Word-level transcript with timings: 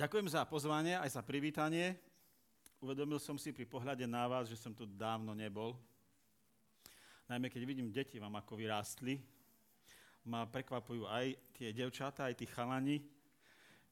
Ďakujem 0.00 0.32
za 0.32 0.48
pozvanie, 0.48 0.96
aj 0.96 1.12
za 1.12 1.20
privítanie. 1.20 1.92
Uvedomil 2.80 3.20
som 3.20 3.36
si 3.36 3.52
pri 3.52 3.68
pohľade 3.68 4.08
na 4.08 4.24
vás, 4.24 4.48
že 4.48 4.56
som 4.56 4.72
tu 4.72 4.88
dávno 4.88 5.36
nebol. 5.36 5.76
Najmä 7.28 7.52
keď 7.52 7.62
vidím 7.68 7.92
deti 7.92 8.16
vám, 8.16 8.32
ako 8.40 8.56
vyrástli, 8.56 9.20
ma 10.24 10.48
prekvapujú 10.48 11.04
aj 11.04 11.36
tie 11.52 11.76
devčatá, 11.76 12.32
aj 12.32 12.40
tí 12.40 12.48
chalani. 12.48 13.04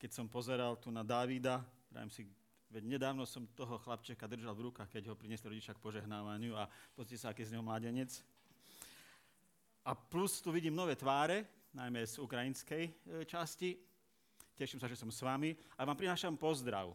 Keď 0.00 0.08
som 0.16 0.32
pozeral 0.32 0.80
tu 0.80 0.88
na 0.88 1.04
Dávida, 1.04 1.60
prajem 1.92 2.08
si, 2.08 2.24
veď 2.72 2.88
nedávno 2.88 3.28
som 3.28 3.44
toho 3.52 3.76
chlapčeka 3.76 4.24
držal 4.24 4.56
v 4.56 4.72
rukách, 4.72 4.88
keď 4.88 5.12
ho 5.12 5.20
priniesli 5.20 5.52
rodičia 5.52 5.76
k 5.76 5.84
požehnávaniu 5.84 6.56
a 6.56 6.72
pozrite 6.96 7.20
sa, 7.20 7.36
aký 7.36 7.44
z 7.44 7.52
neho 7.52 7.68
mládenec. 7.68 8.16
A 9.84 9.92
plus 9.92 10.40
tu 10.40 10.56
vidím 10.56 10.72
nové 10.72 10.96
tváre, 10.96 11.44
najmä 11.76 12.00
z 12.08 12.16
ukrajinskej 12.16 12.82
e, 12.88 12.92
časti. 13.28 13.87
Teším 14.58 14.82
sa, 14.82 14.90
že 14.90 14.98
som 14.98 15.06
s 15.06 15.22
vami 15.22 15.54
a 15.78 15.86
vám 15.86 15.94
prinášam 15.94 16.34
pozdrav. 16.34 16.90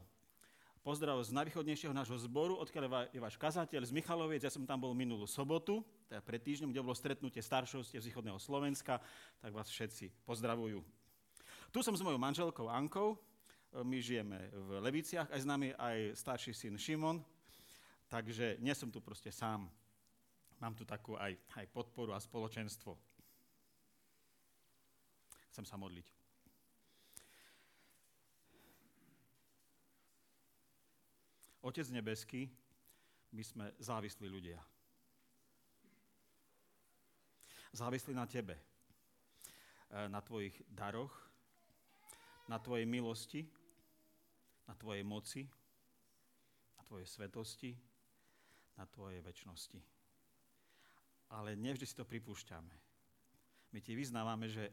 Pozdrav 0.84 1.16
z 1.23 1.31
najvýchodnejšieho 1.31 1.95
nášho 1.95 2.20
zboru, 2.20 2.59
odkiaľ 2.59 3.08
je 3.08 3.23
váš 3.23 3.40
kazateľ 3.40 3.88
z 3.88 3.95
Michaloviec. 3.95 4.44
Ja 4.44 4.52
som 4.52 4.67
tam 4.67 4.84
bol 4.84 4.91
minulú 4.91 5.23
sobotu, 5.23 5.80
teda 6.12 6.20
pred 6.20 6.44
týždňom, 6.44 6.76
kde 6.76 6.84
bolo 6.84 6.91
stretnutie 6.91 7.40
staršovstie 7.40 8.04
z 8.04 8.07
východného 8.12 8.35
Slovenska, 8.35 8.99
tak 9.40 9.55
vás 9.55 9.71
všetci 9.71 10.12
pozdravujú. 10.27 10.84
Tu 11.71 11.80
som 11.80 11.95
s 11.95 12.04
mojou 12.04 12.20
manželkou 12.20 12.68
Ankou, 12.68 13.16
my 13.80 13.95
žijeme 14.04 14.52
v 14.52 14.84
Leviciach, 14.84 15.32
aj 15.32 15.40
s 15.40 15.48
nami 15.48 15.71
aj 15.80 16.20
starší 16.20 16.52
syn 16.52 16.76
Šimon, 16.76 17.23
takže 18.12 18.59
nie 18.59 18.76
som 18.76 18.91
tu 18.91 18.99
proste 18.99 19.32
sám. 19.32 19.71
Mám 20.59 20.76
tu 20.76 20.84
takú 20.84 21.16
aj, 21.16 21.32
aj 21.55 21.66
podporu 21.71 22.12
a 22.12 22.20
spoločenstvo. 22.20 22.91
Chcem 25.55 25.63
sa 25.63 25.80
modliť. 25.80 26.23
Otec 31.63 31.88
nebeský, 31.95 32.52
my 33.32 33.40
sme 33.40 33.65
závislí 33.79 34.27
ľudia. 34.27 34.60
Závislí 37.71 38.12
na 38.12 38.27
Tebe, 38.27 38.60
e, 38.60 38.63
na 40.12 40.20
Tvojich 40.20 40.60
daroch, 40.68 41.15
na 42.52 42.60
Tvojej 42.60 42.84
milosti, 42.84 43.48
na 44.68 44.76
Tvojej 44.76 45.07
moci, 45.07 45.48
na 46.76 46.84
Tvojej 46.84 47.07
svetosti, 47.07 47.71
na 48.76 48.84
Tvojej 48.84 49.24
väčšnosti. 49.24 49.80
Ale 51.32 51.55
nevždy 51.55 51.85
si 51.87 51.96
to 51.96 52.04
pripúšťame. 52.04 52.76
My 53.71 53.80
Ti 53.80 53.96
vyznávame, 53.96 54.52
že 54.52 54.68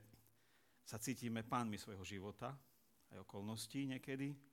sa 0.82 0.98
cítime 0.98 1.46
pánmi 1.46 1.78
svojho 1.78 2.02
života, 2.02 2.50
aj 3.14 3.22
okolností 3.22 3.86
niekedy, 3.86 4.49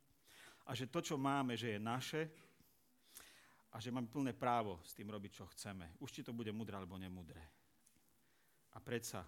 a 0.67 0.75
že 0.75 0.91
to, 0.91 0.99
čo 0.99 1.15
máme, 1.15 1.55
že 1.55 1.75
je 1.75 1.79
naše 1.79 2.21
a 3.71 3.79
že 3.79 3.91
máme 3.91 4.11
plné 4.11 4.35
právo 4.35 4.83
s 4.83 4.91
tým 4.91 5.07
robiť, 5.07 5.31
čo 5.31 5.45
chceme. 5.55 5.95
Už 6.03 6.11
či 6.11 6.21
to 6.27 6.35
bude 6.35 6.51
mudré 6.51 6.75
alebo 6.75 6.99
nemudré. 6.99 7.43
A 8.75 8.83
predsa 8.83 9.23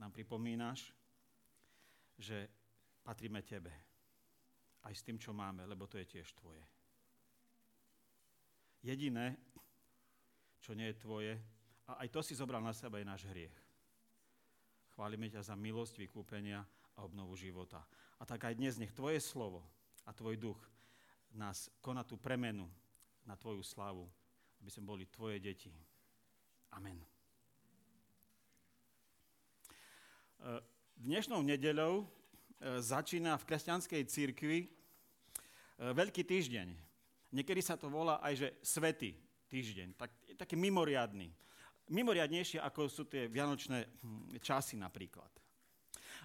nám 0.00 0.12
pripomínaš, 0.12 0.92
že 2.16 2.48
patríme 3.04 3.44
Tebe. 3.44 3.72
Aj 4.86 4.94
s 4.94 5.04
tým, 5.04 5.20
čo 5.20 5.36
máme, 5.36 5.68
lebo 5.68 5.84
to 5.84 6.00
je 6.00 6.06
tiež 6.08 6.32
Tvoje. 6.36 6.62
Jediné, 8.80 9.36
čo 10.62 10.72
nie 10.72 10.88
je 10.94 11.00
Tvoje, 11.00 11.34
a 11.86 12.02
aj 12.02 12.08
to 12.10 12.20
si 12.22 12.34
zobral 12.34 12.62
na 12.62 12.74
seba, 12.74 12.98
je 12.98 13.06
náš 13.06 13.22
hriech. 13.30 13.54
Chválime 14.94 15.30
ťa 15.30 15.42
za 15.42 15.54
milosť 15.54 16.02
vykúpenia 16.02 16.64
a 16.96 16.98
obnovu 17.04 17.38
života. 17.38 17.84
A 18.16 18.24
tak 18.24 18.48
aj 18.48 18.56
dnes 18.56 18.80
nech 18.80 18.92
Tvoje 18.96 19.20
slovo 19.20 19.60
a 20.08 20.12
Tvoj 20.16 20.40
duch 20.40 20.60
nás 21.36 21.68
koná 21.84 22.00
tú 22.00 22.16
premenu 22.16 22.64
na 23.28 23.36
Tvoju 23.36 23.60
slavu, 23.60 24.08
aby 24.64 24.70
sme 24.72 24.88
boli 24.88 25.04
Tvoje 25.04 25.36
deti. 25.36 25.68
Amen. 26.72 26.96
E, 26.96 27.06
dnešnou 30.96 31.44
nedeľou 31.44 32.02
e, 32.02 32.06
začína 32.80 33.36
v 33.36 33.46
kresťanskej 33.52 34.02
církvi 34.08 34.58
e, 34.64 34.68
Veľký 35.92 36.24
týždeň. 36.24 36.72
Niekedy 37.36 37.60
sa 37.60 37.76
to 37.76 37.92
volá 37.92 38.16
aj, 38.24 38.32
že 38.40 38.48
Svetý 38.64 39.12
týždeň. 39.52 39.92
Tak, 39.92 40.10
taký 40.40 40.56
mimoriadný. 40.56 41.28
Mimoriadnejšie, 41.92 42.64
ako 42.64 42.88
sú 42.88 43.04
tie 43.04 43.28
vianočné 43.28 43.84
hm, 43.84 44.40
časy 44.40 44.80
napríklad. 44.80 45.28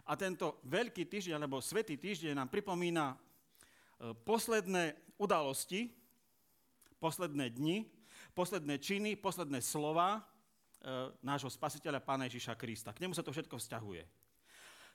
A 0.05 0.17
tento 0.17 0.61
veľký 0.65 1.05
týždeň, 1.05 1.37
alebo 1.37 1.61
svetý 1.61 1.97
týždeň 1.97 2.33
nám 2.37 2.49
pripomína 2.49 3.13
e, 3.13 3.15
posledné 4.25 4.97
udalosti, 5.21 5.93
posledné 6.97 7.53
dni, 7.53 7.85
posledné 8.33 8.77
činy, 8.81 9.17
posledné 9.17 9.61
slova 9.61 10.17
e, 10.17 10.21
nášho 11.21 11.49
spasiteľa 11.49 12.01
Pána 12.01 12.25
Ježiša 12.25 12.57
Krista. 12.57 12.93
K 12.93 13.01
nemu 13.05 13.13
sa 13.13 13.25
to 13.25 13.33
všetko 13.33 13.57
vzťahuje. 13.57 14.03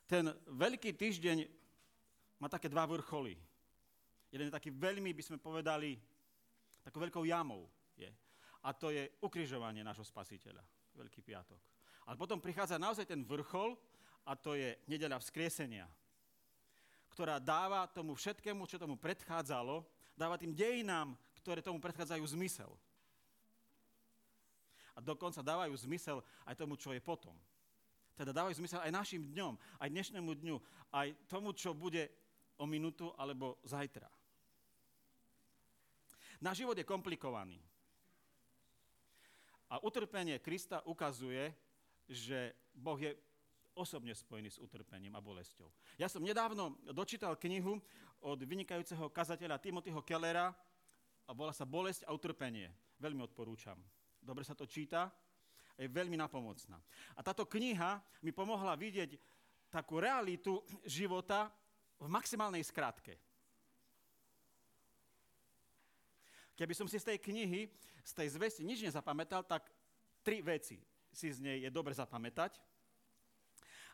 Ten 0.07 0.31
veľký 0.51 0.95
týždeň 0.95 1.47
má 2.39 2.47
také 2.47 2.71
dva 2.71 2.87
vrcholy. 2.87 3.35
Jeden 4.31 4.51
je 4.51 4.57
taký 4.59 4.71
veľmi, 4.75 5.11
by 5.15 5.23
sme 5.23 5.39
povedali, 5.39 5.99
takou 6.83 7.03
veľkou 7.03 7.25
jamou 7.27 7.67
je. 7.99 8.11
A 8.67 8.75
to 8.75 8.91
je 8.91 9.07
ukrižovanie 9.23 9.83
nášho 9.87 10.07
spasiteľa. 10.07 10.63
Veľký 10.95 11.23
piatok. 11.23 11.59
Ale 12.07 12.15
potom 12.15 12.39
prichádza 12.39 12.79
naozaj 12.79 13.07
ten 13.07 13.27
vrchol, 13.27 13.75
a 14.27 14.35
to 14.35 14.59
je 14.59 14.75
nedeľa 14.91 15.23
vzkriesenia, 15.23 15.87
ktorá 17.15 17.39
dáva 17.39 17.87
tomu 17.87 18.19
všetkému, 18.19 18.67
čo 18.67 18.83
tomu 18.83 18.99
predchádzalo, 18.99 19.87
dáva 20.19 20.35
tým 20.35 20.53
dejinám, 20.53 21.15
ktoré 21.41 21.63
tomu 21.63 21.79
predchádzajú 21.79 22.27
zmysel. 22.35 22.75
A 24.97 25.01
dokonca 25.01 25.45
dávajú 25.45 25.73
zmysel 25.87 26.21
aj 26.43 26.59
tomu, 26.59 26.75
čo 26.75 26.91
je 26.91 26.99
potom. 26.99 27.37
Teda 28.17 28.33
dávajú 28.33 28.59
zmysel 28.59 28.81
aj 28.83 28.91
našim 28.91 29.23
dňom, 29.31 29.55
aj 29.79 29.89
dnešnému 29.93 30.31
dňu, 30.43 30.57
aj 30.91 31.09
tomu, 31.31 31.53
čo 31.53 31.77
bude 31.77 32.09
o 32.57 32.65
minútu 32.65 33.13
alebo 33.15 33.61
zajtra. 33.63 34.09
Náš 36.41 36.65
život 36.65 36.77
je 36.77 36.85
komplikovaný. 36.85 37.61
A 39.69 39.83
utrpenie 39.85 40.41
Krista 40.41 40.81
ukazuje, 40.89 41.53
že 42.09 42.55
Boh 42.73 42.97
je 42.97 43.13
osobne 43.77 44.17
spojený 44.17 44.57
s 44.57 44.59
utrpením 44.59 45.13
a 45.15 45.21
bolesťou. 45.21 45.69
Ja 46.01 46.09
som 46.09 46.25
nedávno 46.25 46.81
dočítal 46.97 47.37
knihu 47.37 47.77
od 48.25 48.41
vynikajúceho 48.41 49.13
kazateľa 49.13 49.61
Timothyho 49.61 50.01
Kellera 50.01 50.51
a 51.29 51.31
volá 51.37 51.53
sa 51.53 51.69
Bolesť 51.69 52.09
a 52.09 52.17
utrpenie. 52.17 52.73
Veľmi 52.97 53.21
odporúčam. 53.21 53.77
Dobre 54.17 54.43
sa 54.43 54.57
to 54.57 54.65
číta, 54.65 55.13
je 55.77 55.93
veľmi 55.93 56.17
napomocná. 56.17 56.81
A 57.15 57.21
táto 57.21 57.45
kniha 57.45 58.01
mi 58.25 58.33
pomohla 58.33 58.73
vidieť 58.81 59.21
takú 59.69 60.01
realitu 60.01 60.65
života 60.89 61.53
v 62.01 62.09
maximálnej 62.09 62.65
skratke. 62.65 63.21
Keby 66.57 66.73
som 66.73 66.89
si 66.89 66.97
z 66.97 67.13
tej 67.13 67.19
knihy, 67.21 67.69
z 68.01 68.13
tej 68.17 68.33
zvesti 68.33 68.65
nič 68.65 68.81
nezapamätal, 68.81 69.45
tak 69.45 69.69
tri 70.25 70.41
veci 70.41 70.81
si 71.13 71.29
z 71.29 71.45
nej 71.45 71.59
je 71.61 71.69
dobre 71.69 71.93
zapamätať. 71.93 72.57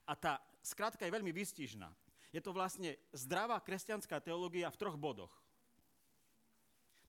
A 0.06 0.12
tá 0.18 0.42
skratka 0.62 1.06
je 1.06 1.14
veľmi 1.14 1.30
výstižná. 1.30 1.88
Je 2.32 2.40
to 2.40 2.54
vlastne 2.54 2.96
zdravá 3.12 3.60
kresťanská 3.60 4.18
teológia 4.24 4.72
v 4.72 4.80
troch 4.80 4.96
bodoch. 4.96 5.32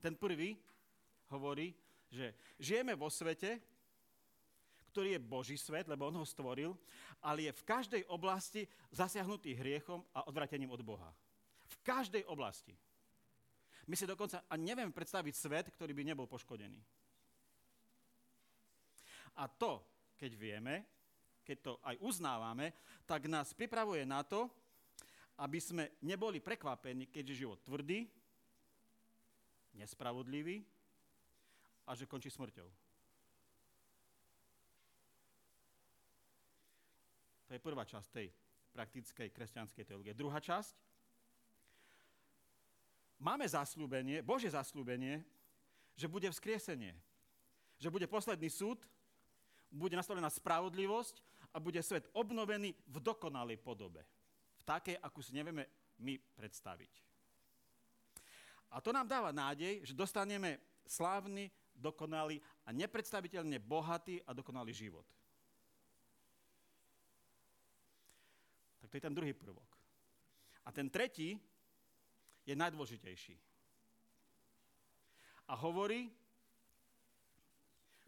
Ten 0.04 0.20
prvý 0.20 0.60
hovorí, 1.32 1.72
že 2.12 2.36
žijeme 2.60 2.92
vo 2.94 3.08
svete, 3.08 3.58
ktorý 4.94 5.18
je 5.18 5.26
Boží 5.26 5.58
svet, 5.58 5.90
lebo 5.90 6.06
on 6.06 6.22
ho 6.22 6.28
stvoril, 6.28 6.78
ale 7.24 7.50
je 7.50 7.52
v 7.56 7.66
každej 7.66 8.04
oblasti 8.12 8.70
zasiahnutý 8.94 9.58
hriechom 9.58 10.06
a 10.14 10.30
odvratením 10.30 10.70
od 10.70 10.86
Boha. 10.86 11.10
V 11.66 11.76
každej 11.82 12.28
oblasti. 12.30 12.78
My 13.90 13.98
si 13.98 14.06
dokonca 14.06 14.46
ani 14.54 14.70
nevieme 14.70 14.94
predstaviť 14.94 15.34
svet, 15.34 15.66
ktorý 15.74 15.98
by 15.98 16.04
nebol 16.14 16.30
poškodený. 16.30 16.78
A 19.42 19.50
to, 19.50 19.82
keď 20.14 20.32
vieme, 20.38 20.86
keď 21.44 21.58
to 21.60 21.74
aj 21.84 22.00
uznávame, 22.00 22.72
tak 23.04 23.28
nás 23.28 23.52
pripravuje 23.52 24.08
na 24.08 24.24
to, 24.24 24.48
aby 25.44 25.60
sme 25.60 26.00
neboli 26.02 26.40
prekvapení, 26.40 27.12
keďže 27.12 27.44
život 27.44 27.60
tvrdý, 27.62 28.08
nespravodlivý 29.76 30.64
a 31.84 31.92
že 31.94 32.08
končí 32.08 32.32
smrťou. 32.32 32.70
To 37.48 37.52
je 37.52 37.60
prvá 37.62 37.84
časť 37.86 38.08
tej 38.10 38.28
praktickej 38.74 39.30
kresťanskej 39.30 39.84
teológie. 39.86 40.18
Druhá 40.18 40.42
časť. 40.42 40.74
Máme 43.22 43.46
zaslúbenie, 43.46 44.26
Bože 44.26 44.50
zaslúbenie, 44.50 45.22
že 45.94 46.10
bude 46.10 46.26
vzkriesenie. 46.34 46.98
Že 47.78 47.94
bude 47.94 48.08
posledný 48.10 48.50
súd 48.50 48.82
bude 49.74 49.98
nastavená 49.98 50.30
spravodlivosť 50.30 51.33
a 51.54 51.58
bude 51.62 51.78
svet 51.86 52.10
obnovený 52.18 52.74
v 52.74 52.98
dokonalej 52.98 53.62
podobe. 53.62 54.02
V 54.58 54.64
takej, 54.66 54.98
akú 54.98 55.22
si 55.22 55.38
nevieme 55.38 55.70
my 56.02 56.18
predstaviť. 56.18 56.92
A 58.74 58.82
to 58.82 58.90
nám 58.90 59.06
dáva 59.06 59.30
nádej, 59.30 59.86
že 59.86 59.94
dostaneme 59.94 60.58
slávny, 60.90 61.54
dokonalý 61.78 62.42
a 62.66 62.74
nepredstaviteľne 62.74 63.62
bohatý 63.62 64.18
a 64.26 64.34
dokonalý 64.34 64.74
život. 64.74 65.06
Tak 68.82 68.90
to 68.90 68.98
je 68.98 69.06
ten 69.06 69.14
druhý 69.14 69.38
prvok. 69.38 69.70
A 70.66 70.74
ten 70.74 70.90
tretí 70.90 71.38
je 72.44 72.56
najdôležitejší. 72.58 73.38
A 75.48 75.54
hovorí, 75.60 76.10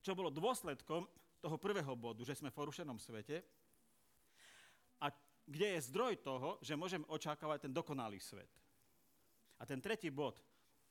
čo 0.02 0.18
bolo 0.18 0.34
dôsledkom 0.34 1.06
toho 1.46 1.62
prvého 1.62 1.94
bodu, 1.94 2.26
že 2.26 2.34
sme 2.34 2.50
v 2.50 2.58
porušenom 2.58 2.98
svete 2.98 3.46
a 4.98 5.14
kde 5.46 5.78
je 5.78 5.86
zdroj 5.94 6.18
toho, 6.26 6.58
že 6.58 6.74
môžem 6.74 7.06
očakávať 7.06 7.70
ten 7.70 7.74
dokonalý 7.74 8.18
svet. 8.18 8.50
A 9.62 9.64
ten 9.70 9.78
tretí 9.78 10.10
bod, 10.10 10.42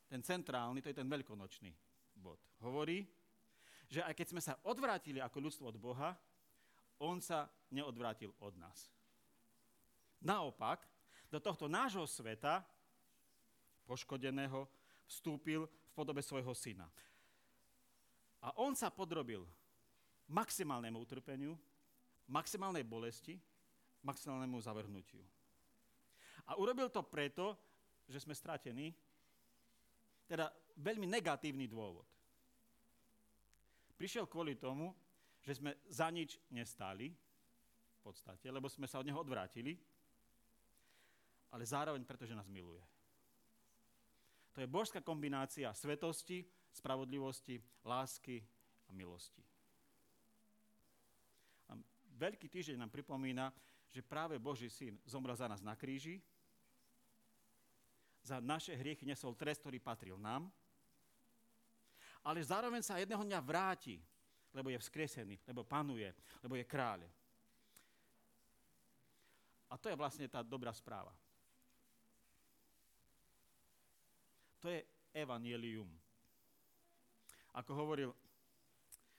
ten 0.06 0.22
centrálny, 0.22 0.78
to 0.78 0.94
je 0.94 0.98
ten 1.02 1.10
veľkonočný 1.10 1.74
bod. 2.14 2.38
Hovorí, 2.62 3.02
že 3.90 4.06
aj 4.06 4.14
keď 4.14 4.26
sme 4.30 4.38
sa 4.38 4.54
odvrátili 4.62 5.18
ako 5.18 5.42
ľudstvo 5.42 5.74
od 5.74 5.76
Boha, 5.82 6.14
on 7.02 7.18
sa 7.18 7.50
neodvrátil 7.74 8.30
od 8.38 8.54
nás. 8.54 8.86
Naopak, 10.22 10.86
do 11.34 11.42
tohto 11.42 11.66
nášho 11.66 12.06
sveta, 12.06 12.62
poškodeného, 13.90 14.70
vstúpil 15.10 15.66
v 15.66 15.90
podobe 15.98 16.22
svojho 16.22 16.54
syna. 16.54 16.86
A 18.38 18.54
on 18.62 18.78
sa 18.78 18.94
podrobil 18.94 19.42
maximálnemu 20.28 20.96
utrpeniu, 21.00 21.58
maximálnej 22.28 22.84
bolesti, 22.84 23.36
maximálnemu 24.04 24.56
zavrhnutiu. 24.60 25.20
A 26.48 26.56
urobil 26.60 26.92
to 26.92 27.00
preto, 27.04 27.56
že 28.08 28.20
sme 28.20 28.36
stratení, 28.36 28.92
teda 30.28 30.52
veľmi 30.76 31.08
negatívny 31.08 31.68
dôvod. 31.68 32.04
Prišiel 33.96 34.28
kvôli 34.28 34.56
tomu, 34.56 34.92
že 35.44 35.56
sme 35.56 35.76
za 35.88 36.08
nič 36.08 36.40
nestáli, 36.52 37.12
v 38.04 38.12
podstate, 38.12 38.52
lebo 38.52 38.68
sme 38.68 38.84
sa 38.84 39.00
od 39.00 39.08
neho 39.08 39.16
odvrátili, 39.16 39.80
ale 41.48 41.64
zároveň 41.64 42.04
preto, 42.04 42.28
že 42.28 42.36
nás 42.36 42.48
miluje. 42.52 42.84
To 44.52 44.60
je 44.60 44.68
božská 44.68 45.00
kombinácia 45.00 45.72
svetosti, 45.72 46.44
spravodlivosti, 46.68 47.58
lásky 47.80 48.44
a 48.86 48.90
milosti. 48.92 49.53
Veľký 52.14 52.46
týždeň 52.46 52.78
nám 52.78 52.94
pripomína, 52.94 53.50
že 53.90 54.02
práve 54.02 54.38
Boží 54.38 54.70
syn 54.70 54.98
zomrel 55.02 55.34
za 55.34 55.50
nás 55.50 55.62
na 55.62 55.74
kríži, 55.74 56.22
za 58.24 58.40
naše 58.40 58.72
hriechy 58.72 59.04
nesol 59.04 59.36
trest, 59.36 59.60
ktorý 59.60 59.82
patril 59.82 60.16
nám, 60.16 60.48
ale 62.24 62.40
zároveň 62.40 62.80
sa 62.80 62.96
jedného 62.96 63.20
dňa 63.20 63.40
vráti, 63.44 64.00
lebo 64.54 64.72
je 64.72 64.80
vzkriesený, 64.80 65.36
lebo 65.44 65.66
panuje, 65.66 66.08
lebo 66.40 66.56
je 66.56 66.64
kráľ. 66.64 67.04
A 69.68 69.74
to 69.76 69.90
je 69.90 69.98
vlastne 69.98 70.30
tá 70.30 70.40
dobrá 70.40 70.72
správa. 70.72 71.12
To 74.64 74.72
je 74.72 74.80
evanielium. 75.12 75.90
Ako 77.52 77.76
hovoril 77.76 78.10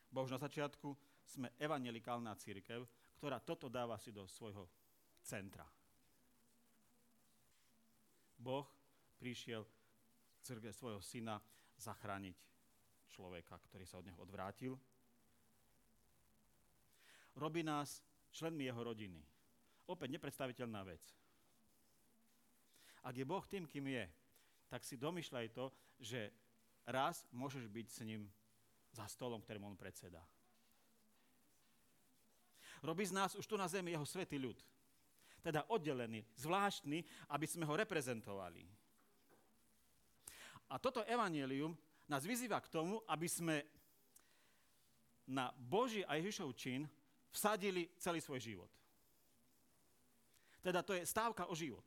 Boh 0.10 0.26
na 0.26 0.42
začiatku, 0.42 0.98
sme 1.26 1.52
evangelikálna 1.58 2.38
církev, 2.38 2.86
ktorá 3.18 3.42
toto 3.42 3.68
dáva 3.68 3.98
si 3.98 4.14
do 4.14 4.30
svojho 4.30 4.70
centra. 5.26 5.66
Boh 8.38 8.68
prišiel 9.18 9.66
církev 10.46 10.70
svojho 10.70 11.02
syna 11.02 11.42
zachrániť 11.82 12.38
človeka, 13.10 13.58
ktorý 13.58 13.86
sa 13.88 13.98
od 13.98 14.06
neho 14.06 14.20
odvrátil. 14.22 14.78
Robí 17.36 17.66
nás 17.66 18.04
členmi 18.32 18.68
jeho 18.68 18.80
rodiny. 18.84 19.20
Opäť 19.90 20.20
nepredstaviteľná 20.20 20.82
vec. 20.86 21.04
Ak 23.06 23.14
je 23.14 23.26
Boh 23.28 23.44
tým, 23.46 23.70
kým 23.70 23.86
je, 23.86 24.06
tak 24.66 24.82
si 24.82 24.98
domyšľaj 24.98 25.48
to, 25.54 25.70
že 26.02 26.34
raz 26.90 27.22
môžeš 27.30 27.70
byť 27.70 27.88
s 27.90 28.00
ním 28.02 28.26
za 28.92 29.06
stolom, 29.06 29.42
ktorým 29.42 29.68
on 29.70 29.78
predseda. 29.78 30.22
Robí 32.86 33.02
z 33.02 33.18
nás 33.18 33.34
už 33.34 33.50
tu 33.50 33.58
na 33.58 33.66
zemi 33.66 33.98
jeho 33.98 34.06
svetý 34.06 34.38
ľud. 34.38 34.62
Teda 35.42 35.66
oddelený, 35.74 36.22
zvláštny, 36.38 37.02
aby 37.34 37.46
sme 37.50 37.66
ho 37.66 37.74
reprezentovali. 37.74 38.62
A 40.70 40.78
toto 40.78 41.02
evanelium 41.06 41.74
nás 42.06 42.26
vyzýva 42.26 42.62
k 42.62 42.70
tomu, 42.70 43.02
aby 43.10 43.26
sme 43.26 43.66
na 45.26 45.50
Boží 45.58 46.06
a 46.06 46.18
Ježišov 46.18 46.54
čin 46.54 46.86
vsadili 47.34 47.90
celý 47.98 48.22
svoj 48.22 48.42
život. 48.42 48.72
Teda 50.62 50.82
to 50.82 50.98
je 50.98 51.06
stávka 51.06 51.46
o 51.50 51.54
život. 51.58 51.86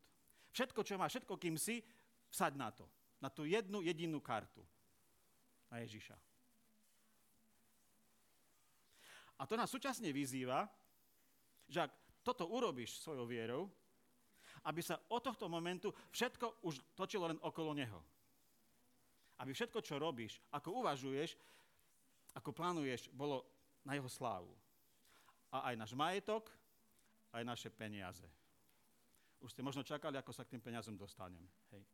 Všetko, 0.55 0.83
čo 0.83 0.95
má, 0.99 1.07
všetko, 1.11 1.35
kým 1.39 1.59
si, 1.59 1.83
vsaď 2.31 2.53
na 2.55 2.71
to. 2.71 2.87
Na 3.19 3.31
tú 3.31 3.43
jednu 3.47 3.83
jedinú 3.83 4.23
kartu. 4.23 4.63
Na 5.71 5.83
Ježiša. 5.83 6.15
A 9.39 9.47
to 9.47 9.55
nás 9.55 9.71
súčasne 9.71 10.11
vyzýva, 10.11 10.67
že 11.69 11.85
ak 11.85 11.93
toto 12.25 12.49
urobíš 12.49 12.99
svojou 13.01 13.29
vierou, 13.29 13.63
aby 14.67 14.83
sa 14.83 14.99
od 15.13 15.23
tohto 15.23 15.47
momentu 15.47 15.95
všetko 16.11 16.65
už 16.67 16.83
točilo 16.99 17.31
len 17.31 17.39
okolo 17.41 17.77
Neho. 17.77 18.01
Aby 19.39 19.55
všetko, 19.55 19.79
čo 19.85 20.03
robíš, 20.03 20.43
ako 20.51 20.83
uvažuješ, 20.83 21.39
ako 22.35 22.51
plánuješ, 22.51 23.07
bolo 23.15 23.47
na 23.87 23.95
Jeho 23.95 24.11
slávu. 24.11 24.51
A 25.55 25.73
aj 25.73 25.75
náš 25.79 25.93
majetok, 25.95 26.51
aj 27.33 27.47
naše 27.47 27.71
peniaze. 27.71 28.27
Už 29.39 29.55
ste 29.55 29.63
možno 29.63 29.87
čakali, 29.87 30.19
ako 30.19 30.35
sa 30.35 30.43
k 30.43 30.59
tým 30.59 30.63
peniazom 30.65 30.99
dostanem. 30.99 31.47
Hej. 31.71 31.87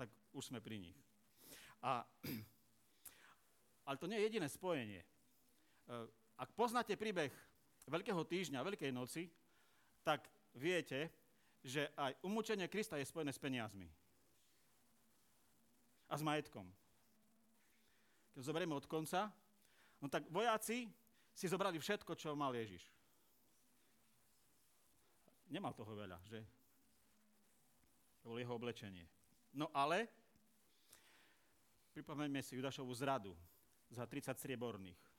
Tak 0.00 0.08
už 0.32 0.48
sme 0.48 0.64
pri 0.64 0.80
nich. 0.80 0.96
A, 1.84 2.00
ale 3.86 3.96
to 4.00 4.08
nie 4.08 4.16
je 4.16 4.26
jediné 4.32 4.48
spojenie. 4.48 5.04
E, 5.04 5.06
ak 6.40 6.56
poznáte 6.56 6.96
príbeh 6.96 7.28
Veľkého 7.88 8.22
týždňa, 8.24 8.66
Veľkej 8.66 8.92
noci, 8.92 9.30
tak 10.04 10.28
viete, 10.56 11.08
že 11.60 11.92
aj 11.96 12.16
umúčenie 12.24 12.68
Krista 12.68 12.96
je 12.96 13.08
spojené 13.08 13.32
s 13.32 13.40
peniazmi. 13.40 13.88
A 16.10 16.14
s 16.16 16.24
majetkom. 16.24 16.66
Keď 18.34 18.42
zoberieme 18.42 18.74
od 18.74 18.88
konca, 18.88 19.30
no 20.00 20.08
tak 20.08 20.26
vojáci 20.32 20.90
si 21.34 21.46
zobrali 21.46 21.78
všetko, 21.78 22.16
čo 22.16 22.34
mal 22.34 22.54
Ježiš. 22.56 22.82
Nemal 25.50 25.74
toho 25.74 25.92
veľa, 25.98 26.18
že? 26.30 26.40
To 28.22 28.30
bolo 28.30 28.38
jeho 28.38 28.54
oblečenie. 28.54 29.02
No 29.50 29.66
ale, 29.74 30.06
pripomeňme 31.90 32.38
si 32.38 32.54
Judašovú 32.54 32.94
zradu 32.94 33.34
za 33.90 34.06
30 34.06 34.38
strieborných. 34.38 35.09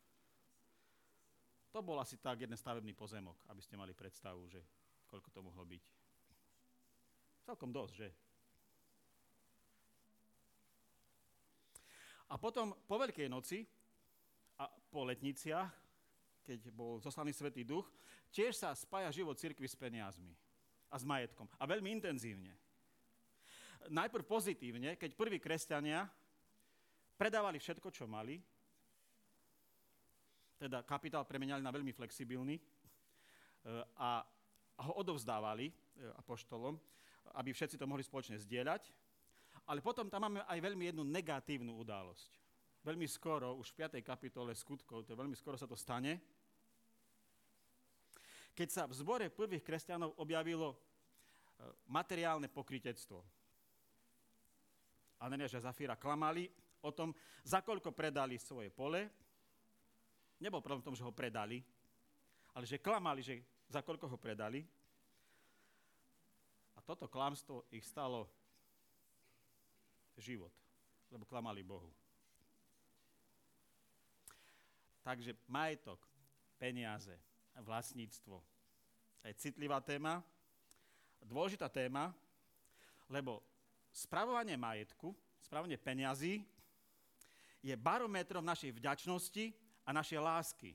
To 1.72 1.80
bol 1.80 1.96
asi 2.04 2.20
tak 2.20 2.44
jeden 2.44 2.60
stavebný 2.60 2.92
pozemok, 2.92 3.40
aby 3.48 3.64
ste 3.64 3.80
mali 3.80 3.96
predstavu, 3.96 4.44
že 4.52 4.60
koľko 5.08 5.30
to 5.32 5.40
mohlo 5.40 5.64
byť. 5.64 5.84
Celkom 7.48 7.72
dosť, 7.72 7.94
že? 7.96 8.10
A 12.32 12.40
potom 12.40 12.76
po 12.88 12.96
Veľkej 12.96 13.28
noci 13.28 13.68
a 14.60 14.68
po 14.68 15.04
letniciach, 15.04 15.68
keď 16.44 16.72
bol 16.72 17.00
zoslaný 17.00 17.36
Svetý 17.36 17.68
Duch, 17.68 17.88
tiež 18.32 18.56
sa 18.56 18.72
spája 18.72 19.12
život 19.12 19.36
cirkvi 19.36 19.68
s 19.68 19.76
peniazmi 19.76 20.32
a 20.92 20.96
s 20.96 21.04
majetkom. 21.04 21.48
A 21.60 21.64
veľmi 21.68 21.92
intenzívne. 21.92 22.56
Najprv 23.92 24.24
pozitívne, 24.28 24.96
keď 24.96 25.16
prví 25.16 25.40
kresťania 25.44 26.08
predávali 27.20 27.60
všetko, 27.60 27.92
čo 27.92 28.08
mali, 28.08 28.40
teda 30.62 30.86
kapitál 30.86 31.26
premenali 31.26 31.66
na 31.66 31.74
veľmi 31.74 31.90
flexibilný 31.90 32.62
e, 32.62 32.64
a 33.98 34.22
ho 34.86 34.94
odovzdávali 35.02 35.70
e, 35.70 35.74
apoštolom, 36.22 36.78
aby 37.34 37.50
všetci 37.50 37.82
to 37.82 37.90
mohli 37.90 38.06
spoločne 38.06 38.38
zdieľať. 38.38 38.94
Ale 39.66 39.82
potom 39.82 40.06
tam 40.06 40.30
máme 40.30 40.46
aj 40.46 40.60
veľmi 40.62 40.94
jednu 40.94 41.02
negatívnu 41.02 41.82
udalosť. 41.82 42.38
Veľmi 42.86 43.10
skoro, 43.10 43.58
už 43.58 43.74
v 43.74 43.90
5. 43.90 44.06
kapitole 44.06 44.54
skutkov, 44.54 45.06
to 45.06 45.18
veľmi 45.18 45.34
skoro 45.34 45.58
sa 45.58 45.66
to 45.66 45.78
stane, 45.78 46.22
keď 48.54 48.68
sa 48.70 48.84
v 48.86 48.94
zbore 48.94 49.26
prvých 49.34 49.66
kresťanov 49.66 50.14
objavilo 50.22 50.74
e, 50.74 50.78
materiálne 51.90 52.46
pokrytectvo. 52.54 53.18
Ananiáš 55.22 55.58
a 55.58 55.74
Zafíra 55.74 55.98
klamali 55.98 56.50
o 56.86 56.90
tom, 56.94 57.14
za 57.46 57.62
koľko 57.66 57.94
predali 57.94 58.38
svoje 58.42 58.70
pole. 58.74 59.21
Nebol 60.42 60.66
problém 60.66 60.82
v 60.82 60.88
tom, 60.90 60.98
že 60.98 61.06
ho 61.06 61.14
predali, 61.14 61.62
ale 62.58 62.66
že 62.66 62.82
klamali, 62.82 63.22
že 63.22 63.38
za 63.70 63.86
koľko 63.86 64.10
ho 64.10 64.18
predali. 64.18 64.66
A 66.76 66.82
toto 66.82 67.06
klamstvo 67.06 67.70
ich 67.70 67.86
stalo 67.86 68.26
život, 70.18 70.52
lebo 71.14 71.30
klamali 71.30 71.62
Bohu. 71.62 71.94
Takže 75.06 75.38
majetok, 75.46 76.02
peniaze, 76.58 77.14
vlastníctvo. 77.62 78.42
Je 79.22 79.34
citlivá 79.38 79.78
téma, 79.82 80.26
dôležitá 81.22 81.70
téma, 81.70 82.10
lebo 83.06 83.46
spravovanie 83.94 84.58
majetku, 84.58 85.14
spravovanie 85.42 85.78
peniazy 85.78 86.42
je 87.62 87.74
barometrom 87.78 88.42
našej 88.42 88.74
vďačnosti 88.74 89.61
našej 89.94 90.20
lásky. 90.20 90.72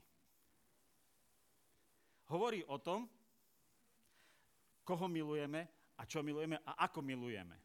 Hovorí 2.27 2.63
o 2.67 2.77
tom, 2.77 3.07
koho 4.83 5.07
milujeme 5.07 5.67
a 5.99 6.03
čo 6.03 6.23
milujeme 6.23 6.59
a 6.63 6.87
ako 6.87 6.99
milujeme. 7.03 7.57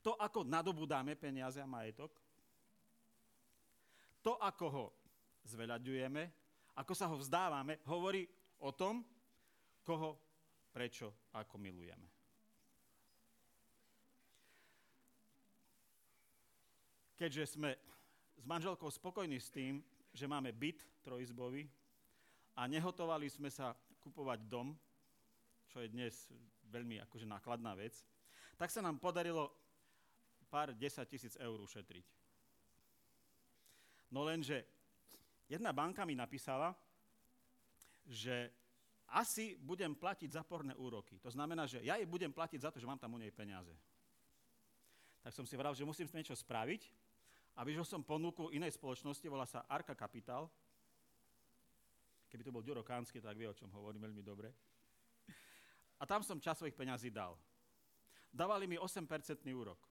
To, 0.00 0.16
ako 0.16 0.48
nadobudáme 0.48 1.12
peniaze 1.14 1.60
a 1.60 1.68
majetok, 1.68 2.10
to, 4.24 4.36
ako 4.40 4.66
ho 4.72 4.86
zveľaďujeme, 5.44 6.22
ako 6.80 6.92
sa 6.96 7.08
ho 7.08 7.20
vzdávame, 7.20 7.84
hovorí 7.84 8.24
o 8.64 8.72
tom, 8.72 9.04
koho, 9.84 10.16
prečo, 10.72 11.28
ako 11.36 11.60
milujeme. 11.60 12.08
Keďže 17.20 17.60
sme 17.60 17.76
s 18.40 18.44
manželkou 18.48 18.88
spokojní 18.88 19.36
s 19.36 19.52
tým, 19.52 19.84
že 20.16 20.24
máme 20.24 20.48
byt 20.56 20.80
trojizbový 21.04 21.68
a 22.56 22.64
nehotovali 22.64 23.28
sme 23.28 23.52
sa 23.52 23.76
kupovať 24.00 24.48
dom, 24.48 24.72
čo 25.68 25.84
je 25.84 25.92
dnes 25.92 26.12
veľmi 26.72 27.04
akože 27.04 27.28
nákladná 27.28 27.76
vec, 27.76 28.00
tak 28.56 28.72
sa 28.72 28.80
nám 28.80 28.96
podarilo 28.96 29.52
pár 30.48 30.72
10 30.72 30.80
tisíc 31.06 31.36
eur 31.36 31.60
ušetriť. 31.60 32.06
No 34.10 34.26
lenže 34.26 34.64
jedna 35.46 35.70
banka 35.70 36.02
mi 36.08 36.16
napísala, 36.16 36.74
že 38.08 38.50
asi 39.10 39.54
budem 39.60 39.94
platiť 39.94 40.32
zaporné 40.32 40.74
úroky. 40.74 41.20
To 41.22 41.30
znamená, 41.30 41.66
že 41.68 41.82
ja 41.84 41.98
jej 42.00 42.08
budem 42.08 42.32
platiť 42.32 42.62
za 42.62 42.70
to, 42.72 42.80
že 42.82 42.88
mám 42.88 42.98
tam 42.98 43.14
u 43.14 43.18
nej 43.20 43.30
peniaze. 43.30 43.74
Tak 45.20 45.36
som 45.36 45.46
si 45.46 45.54
vral, 45.54 45.76
že 45.76 45.86
musím 45.86 46.08
niečo 46.10 46.34
spraviť 46.34 46.88
a 47.56 47.60
vyžil 47.66 47.84
som 47.84 48.04
ponuku 48.04 48.50
inej 48.54 48.76
spoločnosti, 48.76 49.26
volá 49.26 49.46
sa 49.46 49.66
Arka 49.66 49.94
Capital. 49.94 50.46
Keby 52.30 52.42
to 52.46 52.54
bol 52.54 52.62
Ďuro 52.62 52.86
Kánsky, 52.86 53.18
tak 53.18 53.34
vie, 53.34 53.50
o 53.50 53.56
čom 53.56 53.70
hovorím 53.74 54.06
veľmi 54.06 54.22
dobre. 54.22 54.54
A 55.98 56.06
tam 56.06 56.22
som 56.22 56.38
čas 56.38 56.56
svojich 56.56 56.78
peňazí 56.78 57.10
dal. 57.10 57.34
Dávali 58.30 58.70
mi 58.70 58.78
8% 58.78 59.02
úrok. 59.50 59.82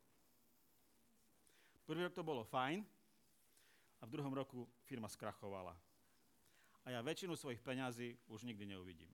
Prvý 1.84 2.08
rok 2.08 2.16
to 2.16 2.24
bolo 2.24 2.48
fajn, 2.48 2.86
a 4.00 4.04
v 4.08 4.14
druhom 4.16 4.32
roku 4.32 4.68
firma 4.88 5.12
skrachovala. 5.12 5.76
A 6.88 6.96
ja 6.96 7.04
väčšinu 7.04 7.36
svojich 7.36 7.60
peňazí 7.60 8.16
už 8.32 8.48
nikdy 8.48 8.66
neuvidím. 8.66 9.12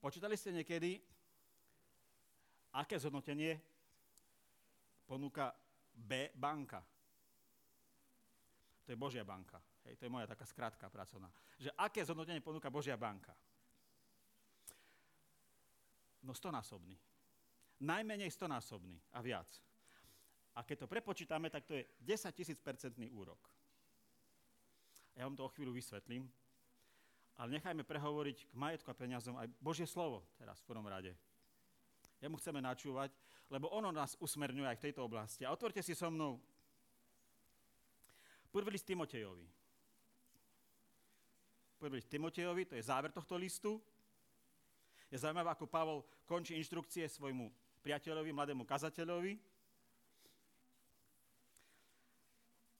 Počítali 0.00 0.32
ste 0.32 0.56
niekedy, 0.56 0.96
aké 2.72 2.98
zhodnotenie 2.98 3.58
ponúka 5.06 5.54
B 5.94 6.30
banka? 6.34 6.82
To 8.84 8.88
je 8.90 8.98
Božia 8.98 9.22
banka. 9.22 9.62
Hej, 9.86 9.96
to 9.96 10.04
je 10.06 10.12
moja 10.12 10.26
taká 10.26 10.44
skratka 10.46 10.90
pracovná. 10.90 11.30
Že 11.56 11.70
aké 11.78 12.04
zhodnotenie 12.04 12.42
ponúka 12.42 12.70
Božia 12.70 12.98
banka? 12.98 13.34
No 16.20 16.36
stonásobný 16.36 16.98
najmenej 17.80 18.28
stonásobný 18.30 19.00
a 19.16 19.24
viac. 19.24 19.48
A 20.54 20.62
keď 20.62 20.84
to 20.84 20.92
prepočítame, 20.92 21.48
tak 21.48 21.64
to 21.64 21.74
je 21.74 21.88
10 22.04 22.36
tisíc 22.36 22.58
percentný 22.60 23.08
úrok. 23.10 23.40
Ja 25.16 25.24
vám 25.24 25.36
to 25.36 25.48
o 25.48 25.52
chvíľu 25.52 25.72
vysvetlím, 25.72 26.28
ale 27.40 27.56
nechajme 27.56 27.82
prehovoriť 27.88 28.52
k 28.52 28.54
majetku 28.54 28.88
a 28.92 28.98
peniazom 28.98 29.40
aj 29.40 29.48
Božie 29.58 29.88
slovo 29.88 30.28
teraz 30.36 30.60
v 30.60 30.68
prvom 30.68 30.86
rade. 30.86 31.16
Ja 32.20 32.28
mu 32.28 32.36
chceme 32.36 32.60
načúvať, 32.60 33.10
lebo 33.48 33.72
ono 33.72 33.88
nás 33.88 34.14
usmerňuje 34.20 34.68
aj 34.68 34.78
v 34.78 34.84
tejto 34.88 35.00
oblasti. 35.04 35.48
A 35.48 35.52
otvorte 35.56 35.80
si 35.80 35.96
so 35.96 36.12
mnou 36.12 36.36
prvý 38.52 38.76
list 38.76 38.84
Timotejovi. 38.84 39.48
Prvý 41.80 41.96
list 41.96 42.12
Timotejovi, 42.12 42.68
to 42.68 42.76
je 42.76 42.84
záver 42.84 43.08
tohto 43.08 43.40
listu. 43.40 43.80
Je 45.10 45.18
zaujímavé, 45.18 45.48
ako 45.50 45.66
Pavol 45.66 46.04
končí 46.28 46.54
inštrukcie 46.54 47.08
svojmu 47.08 47.48
priateľovi, 47.80 48.30
mladému 48.36 48.68
kazateľovi. 48.68 49.32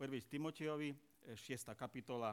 Prvý 0.00 0.16
z 0.20 0.28
Timotejovi, 0.32 0.96
6. 1.34 1.76
kapitola. 1.76 2.32